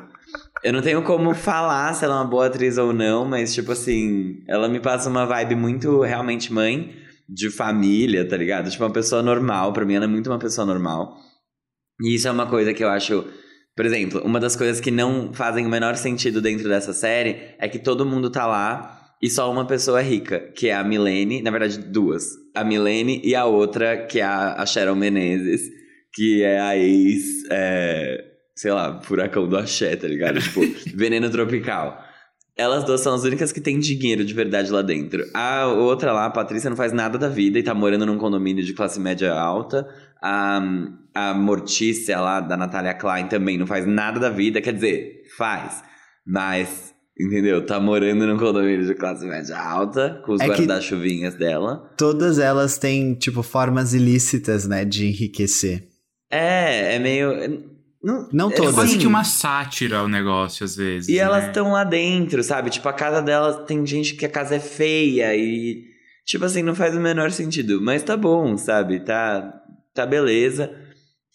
[0.62, 3.72] Eu não tenho como falar se ela é uma boa atriz ou não, mas, tipo
[3.72, 6.94] assim, ela me passa uma vibe muito realmente mãe
[7.32, 8.70] de família, tá ligado?
[8.70, 9.72] Tipo, uma pessoa normal.
[9.72, 11.16] Pra mim, ela é muito uma pessoa normal.
[12.02, 13.24] E isso é uma coisa que eu acho.
[13.76, 17.68] Por exemplo, uma das coisas que não fazem o menor sentido dentro dessa série é
[17.68, 21.42] que todo mundo tá lá e só uma pessoa é rica, que é a Milene,
[21.42, 22.24] na verdade, duas.
[22.54, 25.62] A Milene e a outra, que é a, Sharon Menezes,
[26.12, 27.24] que é a ex.
[27.50, 28.24] É,
[28.56, 30.40] sei lá, furacão do axé, tá ligado?
[30.40, 30.60] tipo,
[30.96, 32.02] veneno tropical.
[32.56, 35.24] Elas duas são as únicas que têm dinheiro de verdade lá dentro.
[35.34, 38.64] A outra lá, a Patrícia, não faz nada da vida e tá morando num condomínio
[38.64, 39.88] de classe média alta.
[40.22, 40.60] A,
[41.14, 44.60] a Mortícia lá, da Natália Klein, também não faz nada da vida.
[44.60, 45.82] Quer dizer, faz.
[46.26, 47.64] Mas, entendeu?
[47.64, 51.90] Tá morando num condomínio de classe média alta, com os é guarda-chuvinhas dela.
[51.96, 55.88] Todas elas têm, tipo, formas ilícitas, né, de enriquecer.
[56.30, 57.70] É, é meio.
[58.02, 58.72] Não, não é todas.
[58.72, 61.08] É quase que uma sátira o negócio, às vezes.
[61.08, 61.18] E né?
[61.18, 62.70] elas estão lá dentro, sabe?
[62.70, 65.84] Tipo, a casa delas tem gente que a casa é feia e.
[66.24, 67.80] Tipo assim, não faz o menor sentido.
[67.82, 69.00] Mas tá bom, sabe?
[69.00, 69.52] Tá,
[69.94, 70.70] tá beleza.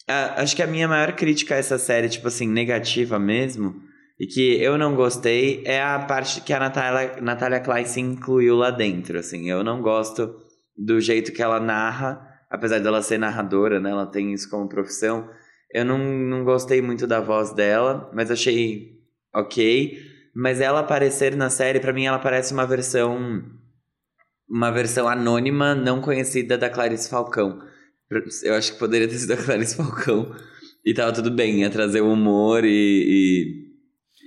[0.08, 3.74] Ah, acho que a minha maior crítica a essa série, tipo assim, negativa mesmo,
[4.18, 8.56] e que eu não gostei, é a parte que a Natália, Natália Klein se incluiu
[8.56, 9.50] lá dentro, assim.
[9.50, 10.34] Eu não gosto
[10.76, 13.90] do jeito que ela narra, apesar dela ser narradora, né?
[13.90, 15.28] Ela tem isso como profissão
[15.70, 19.00] eu não, não gostei muito da voz dela, mas achei
[19.34, 19.98] ok.
[20.34, 23.42] Mas ela aparecer na série, para mim, ela parece uma versão.
[24.48, 27.60] Uma versão anônima, não conhecida da Clarice Falcão.
[28.44, 30.34] Eu acho que poderia ter sido a Clarice Falcão.
[30.84, 33.66] E tava tudo bem, ia trazer o humor e,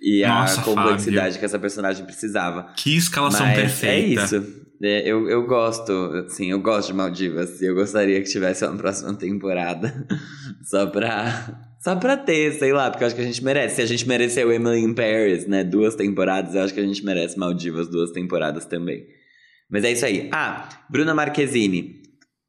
[0.03, 1.39] e, e Nossa, a complexidade Fábio.
[1.39, 2.73] que essa personagem precisava.
[2.75, 4.21] Que escalação Mas é perfeita.
[4.21, 4.58] É isso.
[4.81, 5.91] É, eu, eu gosto,
[6.25, 7.61] assim, eu gosto de Maldivas.
[7.61, 10.07] E eu gostaria que tivesse uma próxima temporada.
[10.63, 11.65] só pra.
[11.79, 13.75] Só pra ter, sei lá, porque eu acho que a gente merece.
[13.75, 15.63] Se a gente mereceu Emily in Paris, né?
[15.63, 19.05] Duas temporadas, eu acho que a gente merece Maldivas duas temporadas também.
[19.69, 20.29] Mas é isso aí.
[20.31, 21.99] Ah, Bruna Marquezine.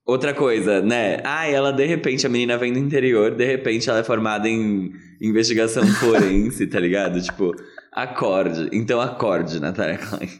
[0.06, 1.20] Outra coisa, né?
[1.22, 4.90] Ah, ela de repente, a menina vem do interior, de repente ela é formada em
[5.20, 7.22] investigação forense, tá ligado?
[7.22, 7.54] Tipo,
[7.92, 8.68] Acorde.
[8.72, 10.30] Então acorde, Natália Klein.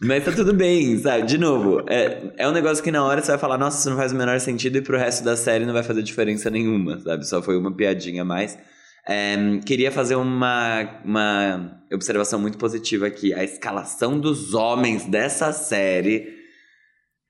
[0.00, 1.26] Mas tá tudo bem, sabe?
[1.26, 3.96] De novo, é, é um negócio que na hora você vai falar, nossa, isso não
[3.96, 7.26] faz o menor sentido e pro resto da série não vai fazer diferença nenhuma, sabe?
[7.26, 8.56] Só foi uma piadinha a mais.
[9.08, 9.36] É,
[9.66, 13.34] queria fazer uma, uma observação muito positiva aqui.
[13.34, 16.28] A escalação dos homens dessa série.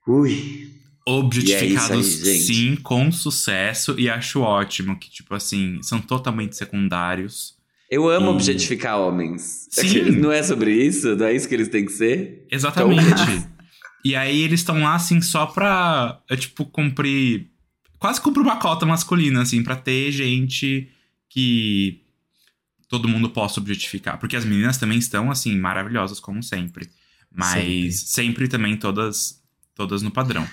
[0.07, 0.69] Ui.
[1.09, 3.99] Objetificados, é aí, sim, com sucesso.
[3.99, 7.60] E acho ótimo que, tipo assim, são totalmente secundários
[7.91, 8.35] eu amo e...
[8.35, 9.67] objetificar homens.
[9.71, 10.13] Sim.
[10.13, 11.17] Não é sobre isso?
[11.17, 12.47] Não é isso que eles têm que ser?
[12.51, 13.05] Exatamente.
[13.05, 13.51] Então...
[14.05, 17.49] e aí eles estão lá, assim, só pra, é, tipo, cumprir...
[17.99, 20.89] Quase cumprir uma cota masculina, assim, pra ter gente
[21.29, 22.01] que
[22.89, 24.19] todo mundo possa objetificar.
[24.19, 26.89] Porque as meninas também estão, assim, maravilhosas, como sempre.
[27.31, 29.43] Mas sempre, sempre também todas,
[29.75, 30.49] todas no padrão.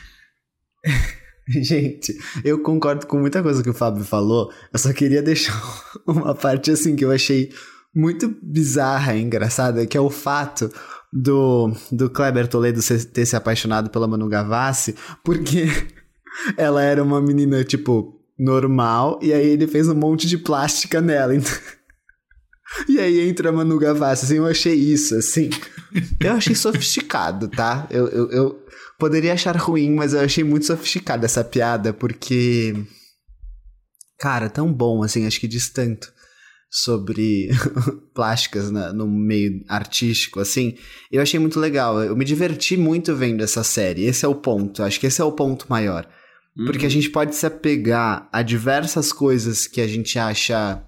[1.62, 4.52] Gente, eu concordo com muita coisa que o Fábio falou.
[4.72, 5.62] Eu só queria deixar
[6.06, 7.52] uma parte assim que eu achei
[7.96, 10.70] muito bizarra e engraçada, que é o fato
[11.12, 12.82] do, do Kleber Toledo
[13.14, 15.68] ter se apaixonado pela Manu Gavassi, porque
[16.58, 21.34] ela era uma menina, tipo, normal, e aí ele fez um monte de plástica nela.
[21.36, 21.52] Então...
[22.88, 25.50] E aí entra a Manu Gavassi, assim, eu achei isso, assim.
[26.20, 27.88] Eu achei sofisticado, tá?
[27.90, 28.66] Eu, eu, eu,
[28.98, 32.74] Poderia achar ruim, mas eu achei muito sofisticada essa piada, porque.
[34.20, 36.12] Cara, tão bom, assim, acho que diz tanto
[36.70, 37.50] sobre
[38.14, 40.76] plásticas na, no meio artístico, assim.
[41.12, 42.04] Eu achei muito legal.
[42.04, 44.06] Eu me diverti muito vendo essa série.
[44.06, 44.84] Esse é o ponto.
[44.84, 46.08] Acho que esse é o ponto maior.
[46.58, 46.66] Uhum.
[46.66, 50.84] Porque a gente pode se apegar a diversas coisas que a gente acha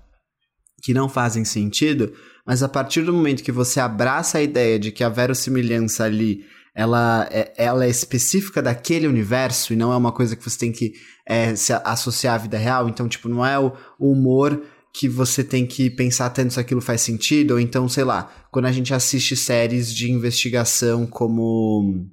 [0.81, 2.13] que não fazem sentido,
[2.45, 6.45] mas a partir do momento que você abraça a ideia de que a verossimilhança ali
[6.75, 10.71] ela é, ela é específica daquele universo e não é uma coisa que você tem
[10.71, 10.93] que
[11.27, 12.87] é, se associar à vida real.
[12.87, 14.61] Então, tipo, não é o, o humor
[14.93, 18.65] que você tem que pensar tanto se aquilo faz sentido, ou então, sei lá, quando
[18.65, 22.07] a gente assiste séries de investigação como.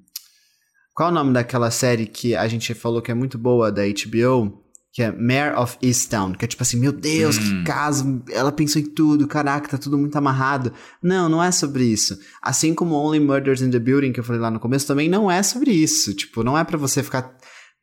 [0.95, 3.83] Qual é o nome daquela série que a gente falou que é muito boa da
[3.83, 4.66] HBO?
[4.97, 7.41] Que é Mayor of Easttown, que é tipo assim, meu Deus, hum.
[7.43, 10.73] que caso, ela pensou em tudo, caraca, tá tudo muito amarrado.
[11.03, 12.19] Não, não é sobre isso.
[12.41, 15.31] Assim como Only Murders in the Building, que eu falei lá no começo, também não
[15.31, 16.15] é sobre isso.
[16.15, 17.37] Tipo, não é para você ficar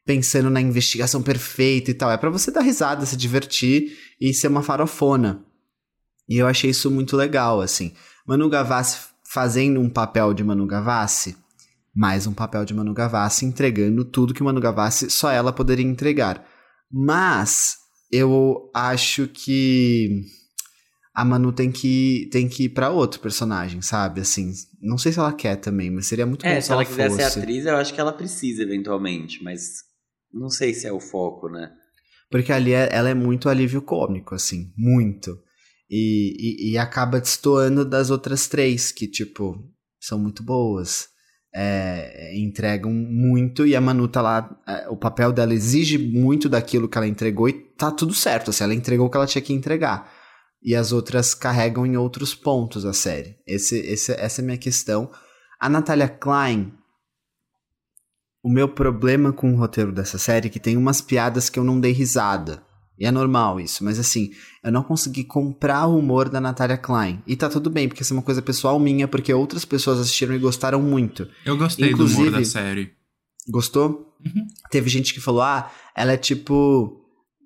[0.03, 4.47] pensando na investigação perfeita e tal, é para você dar risada, se divertir e ser
[4.47, 5.45] uma farofona.
[6.28, 7.93] E eu achei isso muito legal, assim.
[8.26, 11.38] Manu Gavassi fazendo um papel de Manu Gavassi,
[11.95, 16.43] mais um papel de Manu Gavassi entregando tudo que Manu Gavassi só ela poderia entregar.
[16.94, 17.78] Mas
[18.12, 20.22] eu acho que
[21.16, 24.22] a Manu tem que, tem que ir pra outro personagem, sabe?
[24.22, 26.84] Assim, não sei se ela quer também, mas seria muito É, bom se se ela
[26.84, 27.16] ela quiser fosse.
[27.32, 29.84] ser atriz, eu acho que ela precisa eventualmente, mas
[30.32, 31.72] não sei se é o foco, né?
[32.30, 35.38] Porque ali é- ela é muito alívio cômico, assim, muito.
[35.89, 39.64] E, e, e acaba destoando das outras três, que, tipo,
[40.00, 41.08] são muito boas.
[41.56, 44.58] É, entregam muito e a Manu tá lá.
[44.68, 48.49] é, o papel dela exige muito daquilo que ela entregou e tá tudo certo.
[48.49, 50.12] Assim, ela entregou o que ela tinha que entregar.
[50.64, 53.36] E as outras carregam em outros pontos a série.
[53.45, 55.12] Esse, esse, essa é a minha questão.
[55.60, 56.74] A Natalia Klein,
[58.43, 61.64] o meu problema com o roteiro dessa série é que tem umas piadas que eu
[61.64, 62.62] não dei risada.
[63.00, 64.32] E é normal isso, mas assim,
[64.64, 67.22] eu não consegui comprar o humor da Natalia Klein.
[67.26, 70.36] E tá tudo bem, porque isso é uma coisa pessoal minha, porque outras pessoas assistiram
[70.36, 71.28] e gostaram muito.
[71.46, 72.91] Eu gostei do humor Inclusive- da série.
[73.50, 74.14] Gostou?
[74.26, 74.46] Uhum.
[74.72, 77.02] Teve gente que falou, ah, ela é tipo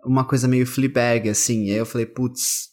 [0.05, 1.65] uma coisa meio Fleabag, assim.
[1.65, 2.67] E aí eu falei, putz,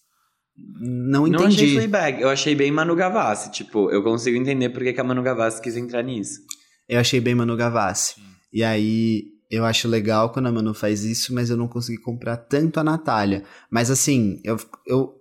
[0.81, 1.75] não Não achei entendi.
[1.77, 3.51] Fleabag, eu achei bem Manu Gavassi.
[3.51, 6.41] Tipo, eu consigo entender por que que a Manu Gavassi quis entrar nisso.
[6.89, 8.17] Eu achei bem Manu Gavassi.
[8.53, 9.23] E aí,
[9.55, 12.85] eu acho legal quando a Manu faz isso, mas eu não consegui comprar tanto a
[12.85, 13.45] Natália.
[13.71, 15.15] Mas assim, eu, eu.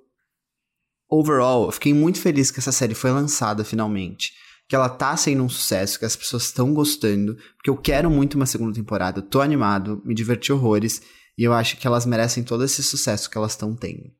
[1.10, 4.34] Overall, eu fiquei muito feliz que essa série foi lançada finalmente.
[4.68, 7.36] Que ela tá sendo um sucesso, que as pessoas estão gostando.
[7.56, 11.02] Porque eu quero muito uma segunda temporada, eu tô animado, me diverti horrores.
[11.38, 14.12] E eu acho que elas merecem todo esse sucesso que elas estão tendo.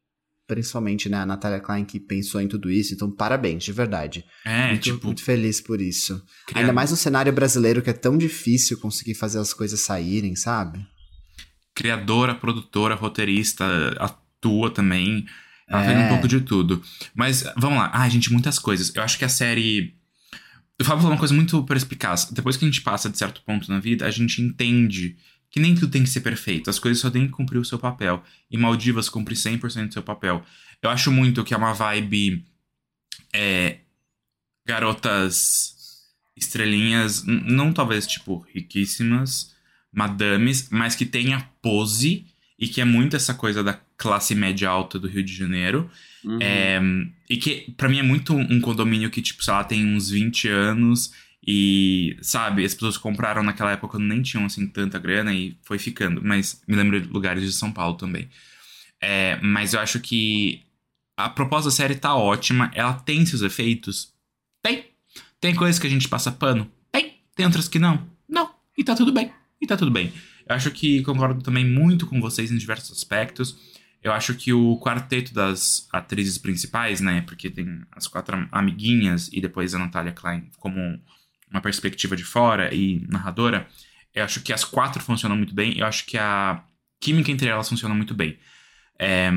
[0.48, 2.94] Principalmente, né, a Natália Klein que pensou em tudo isso.
[2.94, 4.26] Então, parabéns, de verdade.
[4.46, 6.22] É, muito, tipo, muito feliz por isso.
[6.46, 10.36] cria- Ainda mais no cenário brasileiro que é tão difícil conseguir fazer as coisas saírem,
[10.36, 10.86] sabe?
[11.76, 13.66] criadora, produtora, roteirista,
[14.00, 15.26] atua também.
[15.68, 15.88] Ela É.
[15.88, 16.82] fez um pouco de tudo.
[17.16, 17.90] Mas vamos lá.
[17.94, 18.94] Ah, gente, muitas coisas.
[18.94, 19.96] Eu acho que a série.
[20.78, 22.26] Eu falo uma coisa muito perspicaz.
[22.26, 25.16] Depois que a gente passa de certo ponto na vida, a gente entende
[25.54, 26.68] que nem tudo tem que ser perfeito.
[26.68, 28.24] As coisas só têm que cumprir o seu papel.
[28.50, 30.44] E Maldivas cumpre 100% do seu papel.
[30.82, 32.44] Eu acho muito que é uma vibe.
[33.32, 33.78] É,
[34.66, 35.76] garotas
[36.36, 39.54] estrelinhas, não talvez tipo riquíssimas,
[39.92, 42.26] madames, mas que tem a pose
[42.58, 45.88] e que é muito essa coisa da classe média alta do Rio de Janeiro.
[46.26, 46.40] Uhum.
[46.42, 46.82] É,
[47.30, 50.48] e que pra mim é muito um condomínio que, tipo, sei lá, tem uns 20
[50.48, 51.12] anos
[51.46, 55.78] e, sabe, as pessoas compraram naquela época quando nem tinham, assim, tanta grana e foi
[55.78, 56.22] ficando.
[56.24, 58.30] Mas me lembro de lugares de São Paulo também.
[59.02, 60.64] É, mas eu acho que
[61.18, 62.72] a proposta da série tá ótima.
[62.74, 64.14] Ela tem seus efeitos?
[64.62, 64.86] Tem.
[65.42, 66.72] Tem coisas que a gente passa pano?
[66.90, 67.16] Tem.
[67.36, 68.08] Tem outras que não?
[68.28, 68.50] Não.
[68.78, 69.32] E tá tudo bem.
[69.60, 70.14] E tá tudo bem.
[70.48, 73.58] Eu acho que concordo também muito com vocês em diversos aspectos.
[74.02, 77.22] Eu acho que o quarteto das atrizes principais, né?
[77.22, 81.02] Porque tem as quatro amiguinhas e depois a Natalia Klein como
[81.54, 83.68] uma perspectiva de fora e narradora.
[84.14, 85.78] Eu acho que as quatro funcionam muito bem.
[85.78, 86.64] Eu acho que a
[87.00, 88.38] química entre elas funciona muito bem.
[89.00, 89.32] É,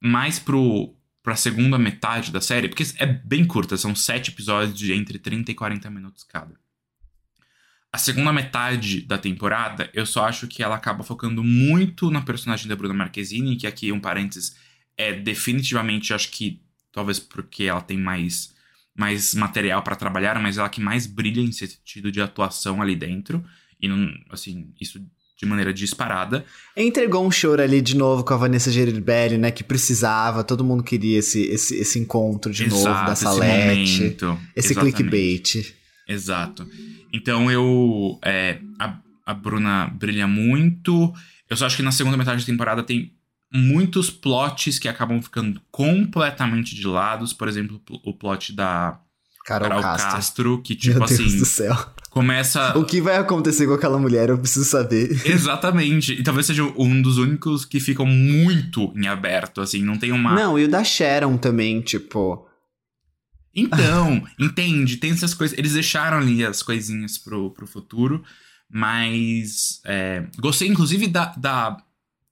[0.00, 4.92] mais pro, pra segunda metade da série, porque é bem curta, são sete episódios de
[4.92, 6.54] entre 30 e 40 minutos cada.
[7.90, 12.68] A segunda metade da temporada, eu só acho que ela acaba focando muito na personagem
[12.68, 14.56] da Bruna Marquezine, que aqui, um parênteses,
[14.96, 18.54] é definitivamente, acho que, talvez porque ela tem mais,
[18.98, 23.44] mais material pra trabalhar, mas ela que mais brilha em sentido de atuação ali dentro.
[23.80, 25.00] E, não, assim, isso
[25.38, 26.44] de maneira disparada.
[26.76, 29.52] Entregou um choro ali de novo com a Vanessa Geribelli, né?
[29.52, 33.92] Que precisava, todo mundo queria esse, esse, esse encontro de novo da esse Salete.
[33.92, 34.38] momento.
[34.56, 34.96] Esse Exatamente.
[34.96, 35.74] clickbait.
[36.08, 36.68] Exato.
[37.12, 38.18] Então eu.
[38.24, 41.12] é, a, a Bruna brilha muito.
[41.48, 43.12] Eu só acho que na segunda metade da temporada tem
[43.52, 47.32] muitos plots que acabam ficando completamente de lados.
[47.32, 49.00] Por exemplo, o plot da
[49.48, 50.10] Carol, Carol Castro.
[50.10, 51.74] Castro, que tipo Meu Deus assim, do céu.
[52.10, 52.76] começa.
[52.76, 55.10] O que vai acontecer com aquela mulher, eu preciso saber.
[55.26, 56.12] Exatamente.
[56.12, 60.34] E talvez seja um dos únicos que ficam muito em aberto, assim, não tem uma.
[60.34, 62.46] Não, e o da Sharon também, tipo.
[63.54, 64.98] Então, entende?
[64.98, 65.56] Tem essas coisas.
[65.56, 68.22] Eles deixaram ali as coisinhas pro, pro futuro,
[68.70, 69.80] mas.
[69.86, 71.78] é, gostei, inclusive, da, da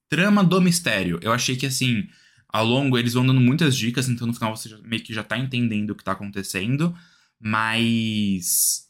[0.09, 1.18] trama do mistério.
[1.22, 2.09] Eu achei que, assim,
[2.48, 5.22] ao longo eles vão dando muitas dicas, então no final você já- meio que já
[5.22, 6.94] tá entendendo o que tá acontecendo,
[7.40, 8.84] mas.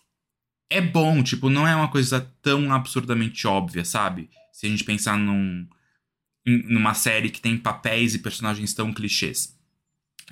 [0.68, 4.28] É bom, tipo, não é uma coisa tão absurdamente óbvia, sabe?
[4.52, 5.64] Se a gente pensar num,
[6.44, 9.56] numa série que tem papéis e personagens tão clichês.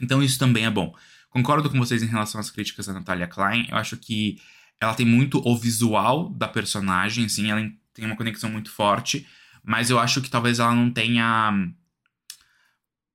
[0.02, 0.92] Então isso também é bom.
[1.30, 3.66] Concordo com vocês em relação às críticas da Natalia Klein.
[3.68, 4.40] Eu acho que
[4.80, 9.26] ela tem muito o visual da personagem, assim, ela tem uma conexão muito forte,
[9.64, 11.74] mas eu acho que talvez ela não tenha hum,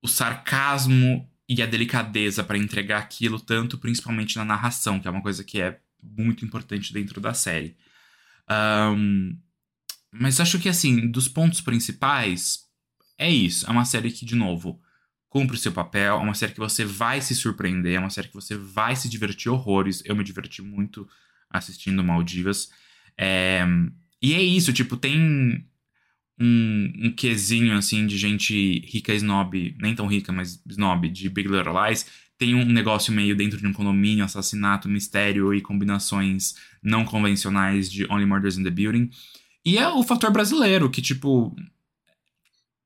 [0.01, 5.21] o sarcasmo e a delicadeza para entregar aquilo tanto, principalmente na narração, que é uma
[5.21, 7.77] coisa que é muito importante dentro da série.
[8.47, 9.37] Ahn,
[10.11, 12.67] mas acho que, assim, dos pontos principais,
[13.17, 13.67] é isso.
[13.67, 14.81] É uma série que, de novo,
[15.29, 18.27] cumpre o seu papel, é uma série que você vai se surpreender, é uma série
[18.27, 20.01] que você vai se divertir horrores.
[20.05, 21.07] Eu me diverti muito
[21.49, 22.69] assistindo Maldivas.
[23.17, 23.63] É,
[24.21, 25.68] e é isso, tipo, tem
[26.39, 31.49] um, um quesinho, assim, de gente rica snob, nem tão rica, mas snob, de Big
[31.49, 32.05] Little Lies.
[32.37, 38.05] Tem um negócio meio dentro de um condomínio, assassinato, mistério e combinações não convencionais de
[38.09, 39.09] Only Murders in the Building.
[39.65, 41.53] E é o fator brasileiro, que, tipo,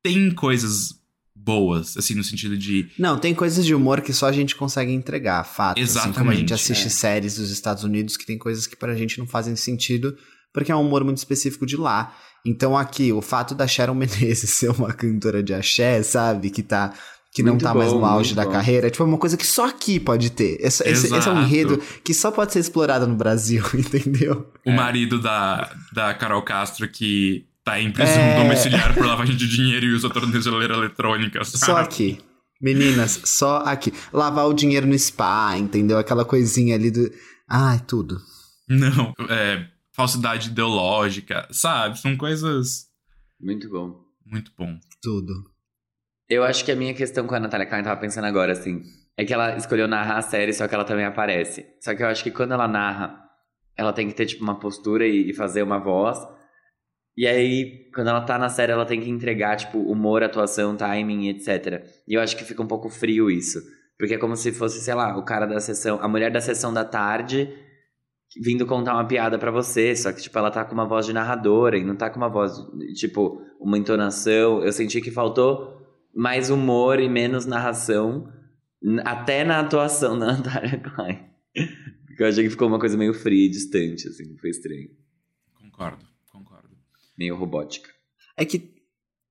[0.02, 1.00] tem coisas
[1.36, 2.90] boas, assim, no sentido de.
[2.98, 5.78] Não, tem coisas de humor que só a gente consegue entregar, fato.
[5.78, 6.10] Exatamente.
[6.10, 6.90] Assim como a gente assiste é.
[6.90, 10.18] séries dos Estados Unidos que tem coisas que pra gente não fazem sentido,
[10.54, 12.14] porque é um humor muito específico de lá.
[12.46, 16.50] Então aqui, o fato da Sharon Menezes ser uma cantora de axé, sabe?
[16.50, 16.94] Que tá.
[17.36, 18.52] Que não Muito tá mais bom, no auge da bom.
[18.52, 20.56] carreira, tipo, é uma coisa que só aqui pode ter.
[20.62, 24.54] Esse, esse- esse é um enredo que só pode ser explorado no Brasil, entendeu?
[24.64, 28.44] O marido da, da Carol Castro que tá em prisão É.
[28.44, 31.44] domiciliar por lavagem de dinheiro e usa tornozeleira eletrônica.
[31.44, 31.80] Só sabe?
[31.80, 32.20] aqui.
[32.62, 33.92] Meninas, só aqui.
[34.14, 35.98] Lavar o dinheiro no spa, entendeu?
[35.98, 37.10] Aquela coisinha ali do.
[37.50, 38.20] Ai, tudo.
[38.70, 42.00] Não, é, falsidade ideológica, sabe?
[42.00, 42.88] São coisas
[43.40, 44.00] Muito bom.
[44.26, 44.78] muito bom.
[45.02, 45.34] Tudo.
[46.30, 48.82] Eu acho que a minha questão com a Natália Klein, tava pensando agora, assim,
[49.18, 51.66] é que ela escolheu narrar a série, só que ela também aparece.
[51.80, 53.20] Só que eu acho que quando ela narra,
[53.78, 56.18] ela tem que ter, tipo, uma postura e, e fazer uma voz.
[57.16, 61.28] E aí, quando ela tá na série, ela tem que entregar, tipo, humor, atuação, timing,
[61.30, 61.86] etc.
[62.08, 63.60] E eu acho que fica um pouco frio isso.
[64.00, 66.74] Porque é como se fosse, sei lá, o cara da sessão, a mulher da sessão
[66.74, 67.54] da tarde
[68.42, 71.14] vindo contar uma piada pra você, só que, tipo, ela tá com uma voz de
[71.14, 72.54] narradora e não tá com uma voz,
[72.96, 74.64] tipo, uma entonação.
[74.64, 75.82] Eu senti que faltou
[76.14, 78.32] mais humor e menos narração,
[79.04, 81.20] até na atuação da Natália Klein.
[82.06, 84.90] Porque eu achei que ficou uma coisa meio fria e distante, assim, foi estranho.
[85.60, 86.70] Concordo, concordo.
[87.18, 87.90] Meio robótica.
[88.38, 88.74] É que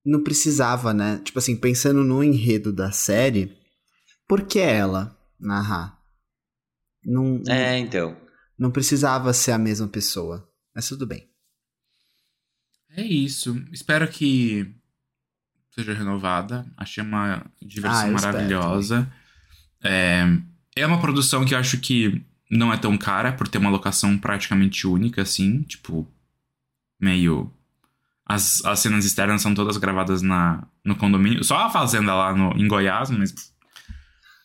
[0.05, 1.21] não precisava, né?
[1.23, 3.57] Tipo assim, pensando no enredo da série,
[4.27, 5.97] por que ela narrar?
[7.05, 8.22] Não, É, então.
[8.63, 10.49] Não precisava ser a mesma pessoa.
[10.73, 11.27] Mas tudo bem.
[12.95, 13.61] É isso.
[13.73, 14.73] Espero que
[15.71, 16.65] seja renovada.
[16.77, 19.11] Achei uma diversão Ah, maravilhosa.
[19.83, 20.23] É,
[20.77, 24.17] é uma produção que eu acho que não é tão cara, por ter uma locação
[24.17, 25.63] praticamente única, assim.
[25.63, 26.09] Tipo,
[26.97, 27.51] meio.
[28.25, 31.43] As, as cenas externas são todas gravadas na, no condomínio.
[31.43, 33.52] Só a fazenda lá no, em Goiás, mas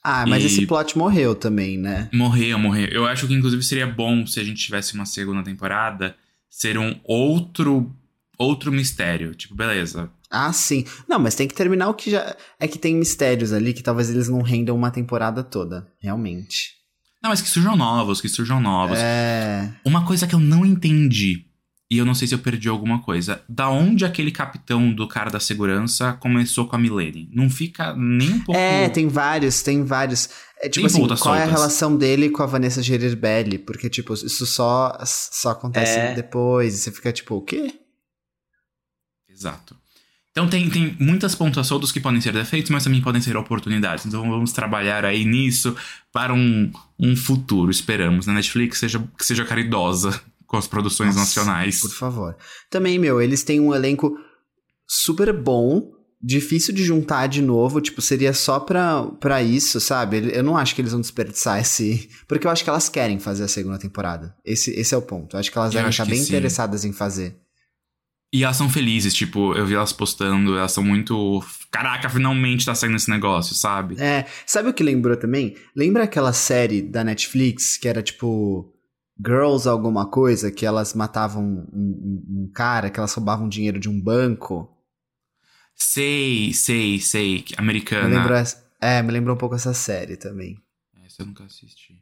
[0.03, 2.09] Ah, mas E- esse plot morreu também, né?
[2.13, 2.87] Morreu, morreu.
[2.89, 6.17] Eu acho que inclusive seria bom se a gente tivesse uma segunda temporada
[6.49, 7.95] ser um outro
[8.39, 9.35] outro mistério.
[9.35, 10.11] Tipo, beleza.
[10.31, 10.85] Ah, sim.
[11.09, 12.37] Não, mas tem que terminar o que já.
[12.61, 15.89] É que tem mistérios ali que talvez eles não rendam uma temporada toda.
[16.01, 16.77] Realmente.
[17.23, 18.97] Não, mas que surjam novos, que surjam novos.
[19.01, 19.73] É.
[19.85, 21.47] Uma coisa que eu não entendi,
[21.91, 25.31] e eu não sei se eu perdi alguma coisa, da onde aquele capitão do cara
[25.31, 27.31] da segurança começou com a Milene?
[27.33, 28.61] Não fica nem um pouco.
[28.61, 30.29] É, tem vários, tem vários.
[30.61, 31.51] É, tipo Tem assim, qual é a soltas.
[31.51, 33.59] relação dele com a Vanessa Gerbelli?
[33.59, 36.15] Porque, tipo, isso só, só acontece É.
[36.15, 36.75] depois.
[36.75, 37.73] E você fica tipo, o quê?
[39.29, 39.77] Exato.
[40.31, 44.07] Então tem, tem muitas pontas soltas que podem ser defeitos, mas também podem ser oportunidades.
[44.07, 45.75] Então vamos trabalhar aí nisso
[46.13, 48.27] para um, um futuro, esperamos.
[48.27, 51.81] Na Netflix seja, que seja caridosa com as produções Nossa, nacionais.
[51.81, 52.37] Por favor.
[52.71, 54.19] Também, meu, eles têm um elenco
[54.87, 60.31] super bom, difícil de juntar de novo, tipo, seria só pra, pra isso, sabe?
[60.33, 62.09] Eu não acho que eles vão desperdiçar esse.
[62.27, 64.35] Porque eu acho que elas querem fazer a segunda temporada.
[64.43, 65.37] Esse, esse é o ponto.
[65.37, 66.35] Eu acho que elas devem estar bem sim.
[66.35, 67.37] interessadas em fazer.
[68.33, 71.43] E elas são felizes, tipo, eu vi elas postando, elas são muito.
[71.71, 74.01] Caraca, finalmente tá saindo esse negócio, sabe?
[74.01, 75.57] É, sabe o que lembrou também?
[75.75, 78.71] Lembra aquela série da Netflix que era tipo
[79.25, 83.89] Girls alguma coisa, que elas matavam um, um- um cara, que elas roubavam dinheiro de
[83.89, 84.73] um banco?
[85.75, 87.45] Sei, sei, sei.
[87.51, 88.35] Me Americana.
[88.37, 90.57] essa- é, me lembrou um pouco essa série também.
[91.05, 92.01] Essa eu nunca assisti.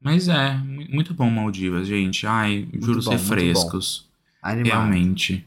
[0.00, 2.26] Mas é, mu- muito bom Maldivas, gente.
[2.26, 4.08] Ai, juro bom, ser muito frescos.
[4.42, 4.68] Animado.
[4.72, 5.46] Realmente.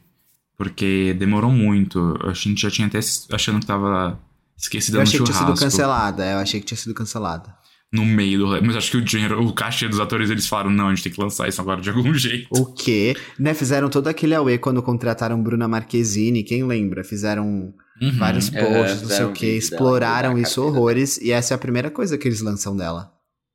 [0.55, 2.17] Porque demorou muito.
[2.23, 2.99] A gente já tinha até
[3.31, 4.19] achando que tava
[4.55, 5.65] esquecida Eu no achei que tinha sido churrasco.
[5.65, 7.55] cancelada, é, eu achei que tinha sido cancelada.
[7.93, 8.59] No meio do rolê.
[8.59, 11.11] Mas acho que o dinheiro, o cachê dos atores, eles falaram, não, a gente tem
[11.13, 12.47] que lançar isso agora de algum jeito.
[12.51, 13.15] O quê?
[13.37, 17.03] Né, fizeram todo aquele auê quando contrataram Bruna Marquezine, quem lembra?
[17.03, 18.11] Fizeram Uhum.
[18.17, 21.59] vários É, posts, não sei o quê, dela, exploraram isso horrores, e essa é a
[21.59, 23.13] primeira coisa que eles lançam dela.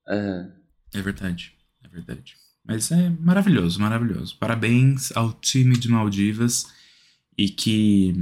[0.09, 0.53] Aham.
[0.95, 1.53] É verdade,
[1.85, 2.35] é verdade.
[2.65, 4.37] Mas é maravilhoso, maravilhoso.
[4.39, 6.67] Parabéns ao time de Maldivas
[7.37, 8.15] e que.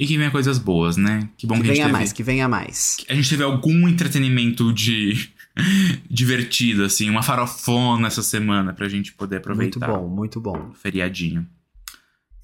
[0.00, 1.28] E que venha coisas boas, né?
[1.36, 1.98] Que bom que que, a gente venha teve.
[1.98, 2.96] mais, que venha mais.
[3.06, 5.28] A gente teve algum entretenimento de.
[6.08, 10.72] divertido, assim, uma farofona essa semana pra gente poder Muito aproveitar bom, muito bom.
[10.72, 11.46] feriadinho.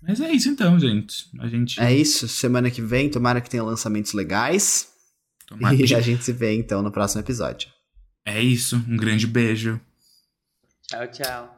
[0.07, 1.25] Mas é isso então, gente.
[1.39, 1.81] A gente.
[1.81, 2.29] É isso.
[2.29, 4.89] Semana que vem, tomara que tenha lançamentos legais.
[5.47, 7.69] Tomara E que- a gente se vê então no próximo episódio.
[8.25, 8.77] É isso.
[8.89, 9.81] Um grande beijo.
[10.89, 11.56] Tchau, tchau.